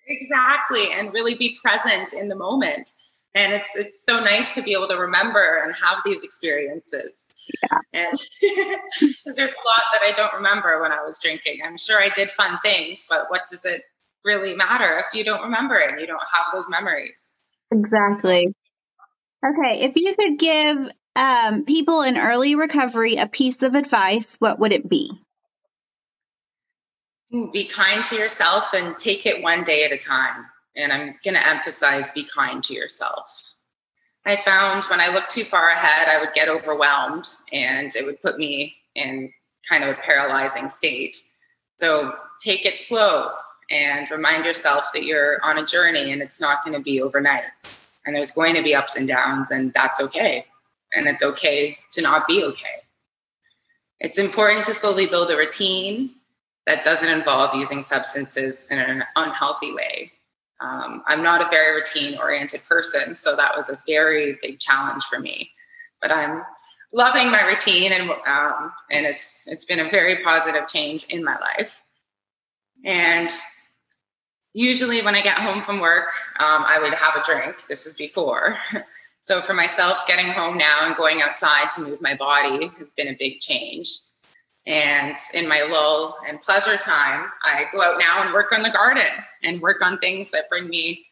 Exactly, 0.09 0.93
and 0.93 1.13
really 1.13 1.35
be 1.35 1.59
present 1.63 2.13
in 2.13 2.29
the 2.29 2.37
moment. 2.37 2.93
And 3.35 3.53
it's 3.53 3.77
it's 3.77 4.03
so 4.03 4.21
nice 4.21 4.55
to 4.55 4.63
be 4.63 4.73
able 4.73 4.89
to 4.89 4.95
remember 4.97 5.63
and 5.63 5.75
have 5.75 5.99
these 6.05 6.23
experiences. 6.23 7.29
Yeah. 7.63 7.79
And 7.93 8.19
because 9.01 9.37
there's 9.37 9.53
a 9.53 9.67
lot 9.67 9.83
that 9.93 10.03
I 10.03 10.13
don't 10.13 10.33
remember 10.33 10.81
when 10.81 10.93
I 10.93 11.03
was 11.03 11.19
drinking. 11.19 11.61
I'm 11.65 11.77
sure 11.77 12.01
I 12.01 12.09
did 12.11 12.31
fun 12.31 12.59
things, 12.63 13.05
but 13.11 13.27
what 13.29 13.43
does 13.51 13.65
it 13.65 13.83
really 14.25 14.55
matter 14.55 14.99
if 14.99 15.13
you 15.13 15.23
don't 15.23 15.43
remember 15.43 15.75
it 15.75 15.91
and 15.91 16.01
you 16.01 16.07
don't 16.07 16.23
have 16.33 16.47
those 16.53 16.69
memories? 16.69 17.33
Exactly. 17.73 18.55
Okay, 19.45 19.83
if 19.83 19.97
you 19.97 20.15
could 20.15 20.39
give 20.39 20.91
um, 21.15 21.65
people 21.65 22.03
in 22.03 22.17
early 22.17 22.55
recovery 22.55 23.17
a 23.17 23.27
piece 23.27 23.63
of 23.63 23.75
advice, 23.75 24.29
what 24.39 24.59
would 24.59 24.73
it 24.73 24.89
be? 24.89 25.11
be 27.53 27.67
kind 27.67 28.05
to 28.05 28.17
yourself 28.17 28.73
and 28.73 28.97
take 28.97 29.27
it 29.27 29.43
one 29.43 29.65
day 29.65 29.85
at 29.85 29.93
a 29.93 29.99
time. 29.99 30.47
And 30.77 30.93
I'm 30.93 31.17
going 31.25 31.35
to 31.35 31.47
emphasize 31.47 32.09
be 32.11 32.25
kind 32.25 32.63
to 32.65 32.75
yourself. 32.75 33.55
I 34.25 34.37
found 34.37 34.85
when 34.85 35.01
I 35.01 35.09
looked 35.09 35.31
too 35.31 35.45
far 35.45 35.71
ahead, 35.71 36.09
I 36.09 36.21
would 36.21 36.35
get 36.35 36.49
overwhelmed 36.49 37.27
and 37.53 37.95
it 37.95 38.05
would 38.05 38.21
put 38.23 38.39
me 38.39 38.77
in 38.95 39.33
kind 39.69 39.85
of 39.85 39.91
a 39.91 40.01
paralyzing 40.01 40.69
state. 40.69 41.17
So 41.79 42.13
take 42.41 42.65
it 42.67 42.79
slow 42.79 43.31
and 43.71 44.11
remind 44.11 44.45
yourself 44.45 44.85
that 44.95 45.05
you're 45.05 45.39
on 45.43 45.59
a 45.59 45.67
journey 45.67 46.13
and 46.13 46.23
it's 46.23 46.41
not 46.41 46.65
going 46.65 46.77
to 46.77 46.83
be 46.83 47.03
overnight. 47.03 47.45
And 48.05 48.15
there's 48.15 48.31
going 48.31 48.55
to 48.55 48.63
be 48.63 48.75
ups 48.75 48.97
and 48.97 49.09
downs, 49.09 49.51
and 49.51 49.73
that's 49.75 50.01
okay. 50.01 50.47
And 50.95 51.09
it's 51.09 51.23
okay 51.23 51.77
to 51.91 52.03
not 52.03 52.29
be 52.29 52.45
okay. 52.45 52.83
It's 53.99 54.19
important 54.19 54.65
to 54.67 54.75
slowly 54.75 55.07
build 55.07 55.31
a 55.31 55.37
routine 55.37 56.11
that 56.67 56.85
doesn't 56.85 57.09
involve 57.09 57.55
using 57.55 57.83
substances 57.83 58.67
in 58.71 58.79
an 58.79 59.05
unhealthy 59.17 59.73
way. 59.73 60.13
Um, 60.61 61.03
I'm 61.07 61.23
not 61.23 61.43
a 61.43 61.49
very 61.51 61.75
routine 61.75 62.19
oriented 62.19 62.63
person, 62.69 63.17
so 63.17 63.37
that 63.37 63.57
was 63.57 63.69
a 63.69 63.79
very 63.87 64.39
big 64.43 64.59
challenge 64.61 65.05
for 65.05 65.19
me. 65.19 65.51
But 66.01 66.13
I'm 66.13 66.43
loving 66.93 67.31
my 67.31 67.43
routine, 67.43 67.93
and 67.93 68.11
um, 68.27 68.73
and 68.91 69.07
it's 69.07 69.47
it's 69.47 69.65
been 69.65 69.81
a 69.81 69.91
very 69.91 70.23
positive 70.23 70.67
change 70.67 71.05
in 71.05 71.25
my 71.25 71.39
life. 71.39 71.83
And 72.85 73.31
usually, 74.57 75.03
when 75.03 75.15
I 75.15 75.21
get 75.21 75.37
home 75.37 75.63
from 75.63 75.81
work, 75.81 76.09
um, 76.41 76.65
I 76.67 76.79
would 76.81 76.95
have 76.95 77.15
a 77.15 77.25
drink. 77.25 77.67
This 77.69 77.87
is 77.87 77.95
before. 77.95 78.57
so 79.21 79.43
for 79.43 79.53
myself, 79.53 80.07
getting 80.09 80.33
home 80.33 80.57
now 80.57 80.87
and 80.87 80.97
going 80.97 81.21
outside 81.21 81.71
to 81.73 81.83
move 81.83 82.01
my 82.01 82.15
body 82.15 82.71
has 82.79 82.91
been 82.91 83.09
a 83.09 83.17
big 83.19 83.41
change. 83.41 83.99
And 84.67 85.15
in 85.35 85.47
my 85.47 85.63
lull 85.63 86.17
and 86.27 86.41
pleasure 86.41 86.79
time, 86.79 87.27
I 87.45 87.67
go 87.71 87.83
out 87.83 88.01
now 88.01 88.25
and 88.25 88.33
work 88.33 88.51
on 88.51 88.63
the 88.63 88.71
garden 88.71 89.13
and 89.45 89.61
work 89.61 89.85
on 89.85 89.99
things 89.99 90.31
that 90.31 90.49
bring 90.49 90.69
me 90.69 91.05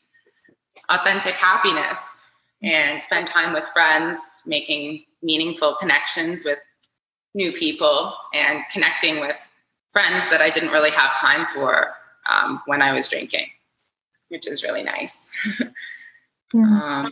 authentic 0.89 1.35
happiness 1.35 2.25
and 2.63 3.01
spend 3.01 3.27
time 3.27 3.53
with 3.53 3.67
friends, 3.75 4.43
making 4.47 5.05
meaningful 5.23 5.77
connections 5.79 6.45
with 6.47 6.59
new 7.35 7.53
people 7.53 8.15
and 8.33 8.65
connecting 8.73 9.21
with 9.21 9.51
friends 9.93 10.31
that 10.31 10.41
I 10.41 10.49
didn't 10.49 10.71
really 10.71 10.91
have 10.91 11.17
time 11.19 11.47
for 11.47 11.95
um, 12.31 12.63
when 12.67 12.83
I 12.83 12.93
was 12.93 13.09
drinking, 13.09 13.47
which 14.29 14.49
is 14.49 14.63
really 14.63 14.83
nice. 14.83 15.31
yeah. 16.55 17.03
um, 17.05 17.11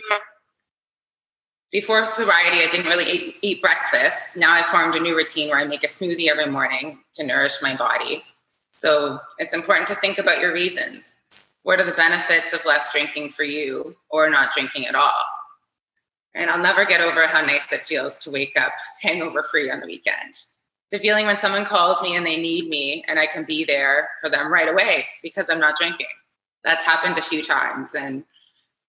before 1.73 2.05
sobriety, 2.05 2.59
I 2.63 2.69
didn't 2.71 2.87
really 2.87 3.11
eat, 3.11 3.37
eat, 3.41 3.63
breakfast. 3.63 4.37
Now 4.37 4.53
I 4.53 4.71
formed 4.71 4.95
a 4.95 5.01
new 5.01 5.17
routine 5.17 5.49
where 5.49 5.59
I 5.59 5.65
make 5.65 5.85
a 5.85 5.87
smoothie 5.87 6.29
every 6.29 6.47
morning 6.47 6.99
to 7.15 7.25
nourish 7.25 7.63
my 7.63 7.75
body. 7.75 8.23
So 8.79 9.21
it's 9.39 9.55
important 9.55 9.89
to 9.89 9.95
think 9.95 10.19
about 10.19 10.41
your 10.41 10.53
reasons. 10.53 11.17
What 11.63 11.81
are 11.81 11.85
the 11.85 11.93
benefits 11.93 12.53
of 12.53 12.65
less 12.65 12.93
drinking 12.93 13.31
for 13.31 13.45
you 13.45 13.97
or 14.11 14.29
not 14.29 14.53
drinking 14.53 14.87
at 14.87 14.95
all? 14.95 15.25
And 16.35 16.51
I'll 16.51 16.63
never 16.63 16.85
get 16.85 17.01
over 17.01 17.27
how 17.27 17.41
nice 17.41 17.73
it 17.73 17.83
feels 17.83 18.19
to 18.19 18.31
wake 18.31 18.57
up 18.59 18.73
hangover 19.01 19.43
free 19.45 19.71
on 19.71 19.81
the 19.81 19.87
weekend. 19.87 20.35
The 20.93 20.99
feeling 20.99 21.27
when 21.27 21.39
someone 21.39 21.65
calls 21.65 22.03
me 22.03 22.17
and 22.17 22.25
they 22.25 22.37
need 22.37 22.69
me 22.69 23.05
and 23.09 23.19
I 23.19 23.27
can 23.27 23.45
be 23.45 23.65
there 23.65 24.11
for 24.21 24.29
them 24.29 24.53
right 24.53 24.69
away 24.69 25.07
because 25.23 25.49
I'm 25.49 25.59
not 25.59 25.77
drinking. 25.77 26.07
That's 26.65 26.85
happened 26.85 27.19
a 27.19 27.23
few 27.23 27.43
times. 27.43 27.95
And 27.95 28.23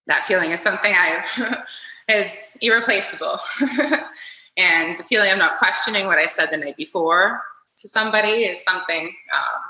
that 0.07 0.25
feeling 0.25 0.51
is 0.51 0.59
something 0.59 0.93
I 0.93 1.63
is 2.09 2.57
irreplaceable. 2.61 3.39
and 4.57 4.99
the 4.99 5.03
feeling 5.03 5.31
I'm 5.31 5.39
not 5.39 5.57
questioning 5.57 6.05
what 6.05 6.17
I 6.17 6.25
said 6.25 6.49
the 6.51 6.57
night 6.57 6.75
before 6.75 7.41
to 7.77 7.87
somebody 7.87 8.43
is 8.43 8.63
something 8.63 9.07
um, 9.33 9.61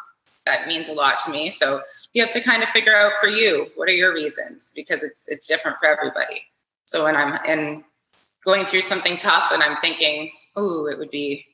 that 0.46 0.68
means 0.68 0.90
a 0.90 0.94
lot 0.94 1.20
to 1.26 1.32
me. 1.32 1.50
So 1.50 1.82
you 2.14 2.22
have 2.24 2.32
to 2.32 2.42
kind 2.42 2.64
of 2.64 2.70
figure 2.70 2.96
out 2.96 3.14
for 3.22 3.28
you 3.28 3.68
what 3.76 3.88
are 3.88 3.94
your 3.94 4.14
reasons 4.14 4.72
because 4.76 5.04
it's 5.04 5.28
it's 5.30 5.48
different 5.48 5.78
for 5.80 5.88
everybody. 5.88 6.42
So 6.86 7.04
when 7.04 7.16
I'm 7.16 7.44
in 7.46 7.84
going 8.44 8.66
through 8.66 8.82
something 8.82 9.18
tough 9.18 9.52
and 9.52 9.64
I'm 9.64 9.78
thinking, 9.78 10.32
oh, 10.56 10.88
it 10.88 10.98
would 10.98 11.12
be 11.12 11.46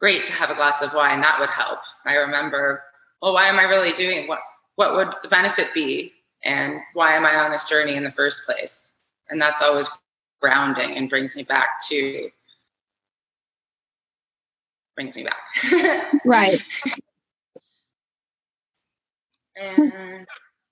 great 0.00 0.26
to 0.26 0.32
have 0.32 0.50
a 0.50 0.54
glass 0.54 0.82
of 0.82 0.94
wine, 0.94 1.20
that 1.20 1.38
would 1.38 1.50
help. 1.50 1.80
I 2.04 2.16
remember, 2.16 2.82
well, 3.22 3.34
why 3.34 3.46
am 3.46 3.58
I 3.58 3.64
really 3.64 3.92
doing 3.92 4.26
what 4.26 4.40
what 4.76 4.96
would 4.96 5.12
the 5.22 5.28
benefit 5.28 5.74
be? 5.74 6.12
And 6.42 6.80
why 6.94 7.14
am 7.14 7.26
I 7.26 7.34
on 7.36 7.52
this 7.52 7.66
journey 7.66 7.96
in 7.96 8.02
the 8.04 8.12
first 8.12 8.46
place? 8.46 8.96
And 9.28 9.40
that's 9.40 9.60
always 9.60 9.88
grounding 10.40 10.96
and 10.96 11.10
brings 11.10 11.36
me 11.36 11.42
back 11.42 11.68
to 11.88 12.30
brings 14.96 15.16
me 15.16 15.24
back. 15.24 16.10
right. 16.24 16.62
And 19.56 20.26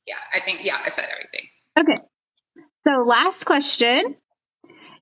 yeah, 0.06 0.14
I 0.32 0.40
think, 0.40 0.64
yeah, 0.64 0.78
I 0.84 0.88
said 0.88 1.08
everything. 1.12 1.48
Okay. 1.78 2.02
So, 2.86 3.04
last 3.06 3.44
question. 3.44 4.16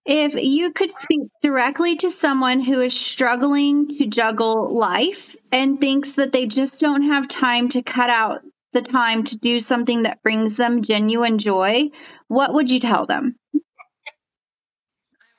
If 0.06 0.34
you 0.34 0.72
could 0.72 0.92
speak 0.92 1.22
directly 1.42 1.96
to 1.96 2.12
someone 2.12 2.60
who 2.60 2.80
is 2.80 2.94
struggling 2.94 3.88
to 3.98 4.06
juggle 4.06 4.72
life 4.72 5.34
and 5.50 5.80
thinks 5.80 6.12
that 6.12 6.30
they 6.30 6.46
just 6.46 6.78
don't 6.78 7.02
have 7.02 7.26
time 7.26 7.68
to 7.70 7.82
cut 7.82 8.08
out 8.08 8.42
the 8.72 8.82
time 8.82 9.24
to 9.24 9.36
do 9.36 9.58
something 9.58 10.04
that 10.04 10.22
brings 10.22 10.54
them 10.54 10.82
genuine 10.82 11.38
joy, 11.38 11.90
what 12.28 12.54
would 12.54 12.70
you 12.70 12.78
tell 12.78 13.04
them? 13.04 13.34
I 13.52 13.58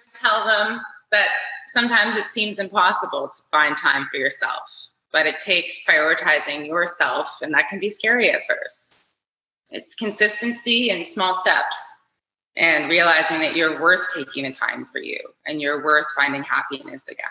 would 0.04 0.14
tell 0.14 0.46
them 0.46 0.82
that 1.12 1.30
sometimes 1.68 2.18
it 2.18 2.30
seems 2.30 2.60
impossible 2.60 3.30
to 3.30 3.44
find 3.50 3.78
time 3.78 4.10
for 4.12 4.18
yourself, 4.18 4.90
but 5.14 5.26
it 5.26 5.40
takes 5.40 5.86
prioritizing 5.88 6.68
yourself, 6.68 7.40
and 7.42 7.54
that 7.54 7.70
can 7.70 7.80
be 7.80 7.90
scary 7.90 8.32
at 8.32 8.42
first. 8.50 8.96
It's 9.72 9.96
consistency 9.96 10.90
and 10.90 11.08
small 11.08 11.36
steps 11.36 11.78
and 12.58 12.90
realizing 12.90 13.40
that 13.40 13.56
you're 13.56 13.80
worth 13.80 14.08
taking 14.14 14.44
the 14.44 14.52
time 14.52 14.88
for 14.92 15.00
you 15.00 15.20
and 15.46 15.62
you're 15.62 15.84
worth 15.84 16.08
finding 16.16 16.42
happiness 16.42 17.08
again. 17.08 17.30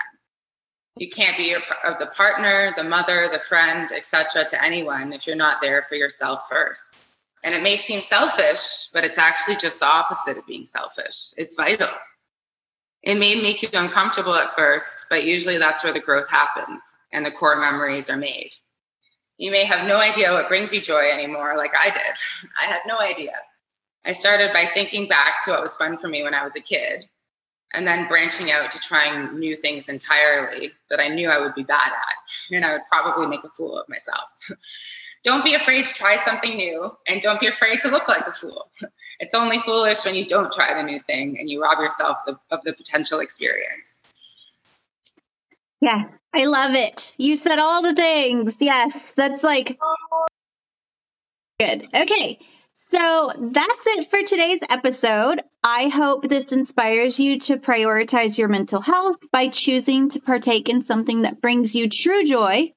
You 0.96 1.10
can't 1.10 1.36
be 1.36 1.50
your, 1.50 1.60
uh, 1.84 1.98
the 1.98 2.06
partner, 2.06 2.72
the 2.76 2.84
mother, 2.84 3.28
the 3.30 3.40
friend, 3.40 3.90
etc. 3.92 4.46
to 4.48 4.64
anyone 4.64 5.12
if 5.12 5.26
you're 5.26 5.36
not 5.36 5.60
there 5.60 5.84
for 5.88 5.96
yourself 5.96 6.48
first. 6.48 6.96
And 7.44 7.54
it 7.54 7.62
may 7.62 7.76
seem 7.76 8.00
selfish, 8.00 8.88
but 8.92 9.04
it's 9.04 9.18
actually 9.18 9.56
just 9.56 9.80
the 9.80 9.86
opposite 9.86 10.38
of 10.38 10.46
being 10.46 10.64
selfish. 10.64 11.34
It's 11.36 11.56
vital. 11.56 11.88
It 13.02 13.16
may 13.16 13.34
make 13.34 13.62
you 13.62 13.68
uncomfortable 13.74 14.34
at 14.34 14.52
first, 14.52 15.06
but 15.10 15.24
usually 15.24 15.58
that's 15.58 15.84
where 15.84 15.92
the 15.92 16.00
growth 16.00 16.28
happens 16.28 16.82
and 17.12 17.26
the 17.26 17.32
core 17.32 17.56
memories 17.56 18.08
are 18.08 18.16
made. 18.16 18.50
You 19.38 19.50
may 19.50 19.64
have 19.64 19.86
no 19.86 19.96
idea 19.96 20.32
what 20.32 20.48
brings 20.48 20.72
you 20.72 20.80
joy 20.80 21.10
anymore, 21.12 21.56
like 21.56 21.72
I 21.78 21.90
did. 21.90 22.50
I 22.62 22.66
had 22.66 22.80
no 22.86 22.98
idea. 23.00 23.32
I 24.06 24.12
started 24.12 24.52
by 24.52 24.70
thinking 24.72 25.08
back 25.08 25.42
to 25.44 25.50
what 25.50 25.62
was 25.62 25.74
fun 25.74 25.98
for 25.98 26.06
me 26.06 26.22
when 26.22 26.32
I 26.32 26.44
was 26.44 26.54
a 26.54 26.60
kid 26.60 27.06
and 27.74 27.84
then 27.84 28.06
branching 28.06 28.52
out 28.52 28.70
to 28.70 28.78
trying 28.78 29.36
new 29.38 29.56
things 29.56 29.88
entirely 29.88 30.70
that 30.90 31.00
I 31.00 31.08
knew 31.08 31.28
I 31.28 31.40
would 31.40 31.56
be 31.56 31.64
bad 31.64 31.90
at 31.90 32.54
and 32.54 32.64
I 32.64 32.74
would 32.74 32.86
probably 32.90 33.26
make 33.26 33.42
a 33.42 33.48
fool 33.48 33.76
of 33.76 33.88
myself. 33.88 34.28
don't 35.24 35.44
be 35.44 35.54
afraid 35.54 35.86
to 35.86 35.92
try 35.92 36.16
something 36.16 36.56
new 36.56 36.96
and 37.08 37.20
don't 37.20 37.40
be 37.40 37.48
afraid 37.48 37.80
to 37.80 37.88
look 37.88 38.08
like 38.08 38.26
a 38.26 38.32
fool. 38.32 38.70
It's 39.18 39.32
only 39.32 39.58
foolish 39.60 40.04
when 40.04 40.14
you 40.14 40.26
don't 40.26 40.52
try 40.52 40.74
the 40.74 40.82
new 40.82 40.98
thing 40.98 41.38
and 41.40 41.48
you 41.48 41.62
rob 41.62 41.78
yourself 41.78 42.18
of, 42.26 42.38
of 42.50 42.60
the 42.64 42.74
potential 42.74 43.20
experience. 43.20 44.02
Yeah, 45.80 46.04
I 46.34 46.44
love 46.44 46.74
it. 46.74 47.14
You 47.16 47.38
said 47.38 47.58
all 47.58 47.80
the 47.80 47.94
things. 47.94 48.52
Yes, 48.60 48.92
that's 49.16 49.42
like 49.42 49.78
oh. 49.80 50.26
good. 51.58 51.88
Okay. 51.94 52.38
So 52.92 53.32
that's 53.36 53.86
it 53.86 54.10
for 54.10 54.22
today's 54.22 54.60
episode. 54.70 55.42
I 55.64 55.88
hope 55.88 56.28
this 56.28 56.52
inspires 56.52 57.18
you 57.18 57.40
to 57.40 57.56
prioritize 57.56 58.38
your 58.38 58.48
mental 58.48 58.80
health 58.80 59.18
by 59.32 59.48
choosing 59.48 60.10
to 60.10 60.20
partake 60.20 60.68
in 60.68 60.84
something 60.84 61.22
that 61.22 61.40
brings 61.40 61.74
you 61.74 61.90
true 61.90 62.24
joy. 62.24 62.72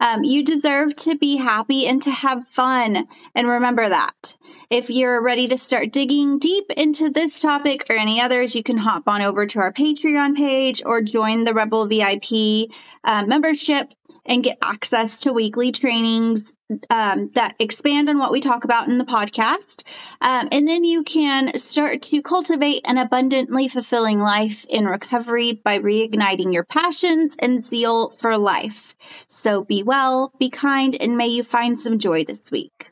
Um, 0.00 0.24
you 0.24 0.44
deserve 0.44 0.96
to 0.96 1.16
be 1.16 1.36
happy 1.36 1.86
and 1.86 2.02
to 2.04 2.10
have 2.10 2.48
fun. 2.48 3.06
And 3.34 3.46
remember 3.46 3.88
that. 3.88 4.34
If 4.70 4.88
you're 4.88 5.20
ready 5.20 5.46
to 5.48 5.58
start 5.58 5.92
digging 5.92 6.38
deep 6.38 6.70
into 6.70 7.10
this 7.10 7.38
topic 7.38 7.84
or 7.90 7.96
any 7.96 8.22
others, 8.22 8.54
you 8.54 8.62
can 8.62 8.78
hop 8.78 9.06
on 9.06 9.20
over 9.20 9.46
to 9.46 9.60
our 9.60 9.72
Patreon 9.72 10.34
page 10.34 10.82
or 10.84 11.02
join 11.02 11.44
the 11.44 11.52
Rebel 11.52 11.86
VIP 11.86 12.70
uh, 13.04 13.26
membership 13.26 13.92
and 14.24 14.42
get 14.42 14.58
access 14.62 15.20
to 15.20 15.32
weekly 15.32 15.72
trainings 15.72 16.42
um, 16.90 17.30
that 17.34 17.54
expand 17.58 18.08
on 18.08 18.18
what 18.18 18.32
we 18.32 18.40
talk 18.40 18.64
about 18.64 18.88
in 18.88 18.98
the 18.98 19.04
podcast. 19.04 19.82
Um, 20.20 20.48
and 20.52 20.66
then 20.66 20.84
you 20.84 21.02
can 21.02 21.58
start 21.58 22.02
to 22.02 22.22
cultivate 22.22 22.82
an 22.84 22.98
abundantly 22.98 23.68
fulfilling 23.68 24.20
life 24.20 24.64
in 24.68 24.86
recovery 24.86 25.60
by 25.64 25.78
reigniting 25.78 26.52
your 26.52 26.64
passions 26.64 27.34
and 27.38 27.64
zeal 27.64 28.10
for 28.20 28.38
life. 28.38 28.94
So 29.28 29.64
be 29.64 29.82
well, 29.82 30.32
be 30.38 30.50
kind, 30.50 30.96
and 31.00 31.16
may 31.16 31.28
you 31.28 31.42
find 31.42 31.78
some 31.78 31.98
joy 31.98 32.24
this 32.24 32.50
week. 32.50 32.91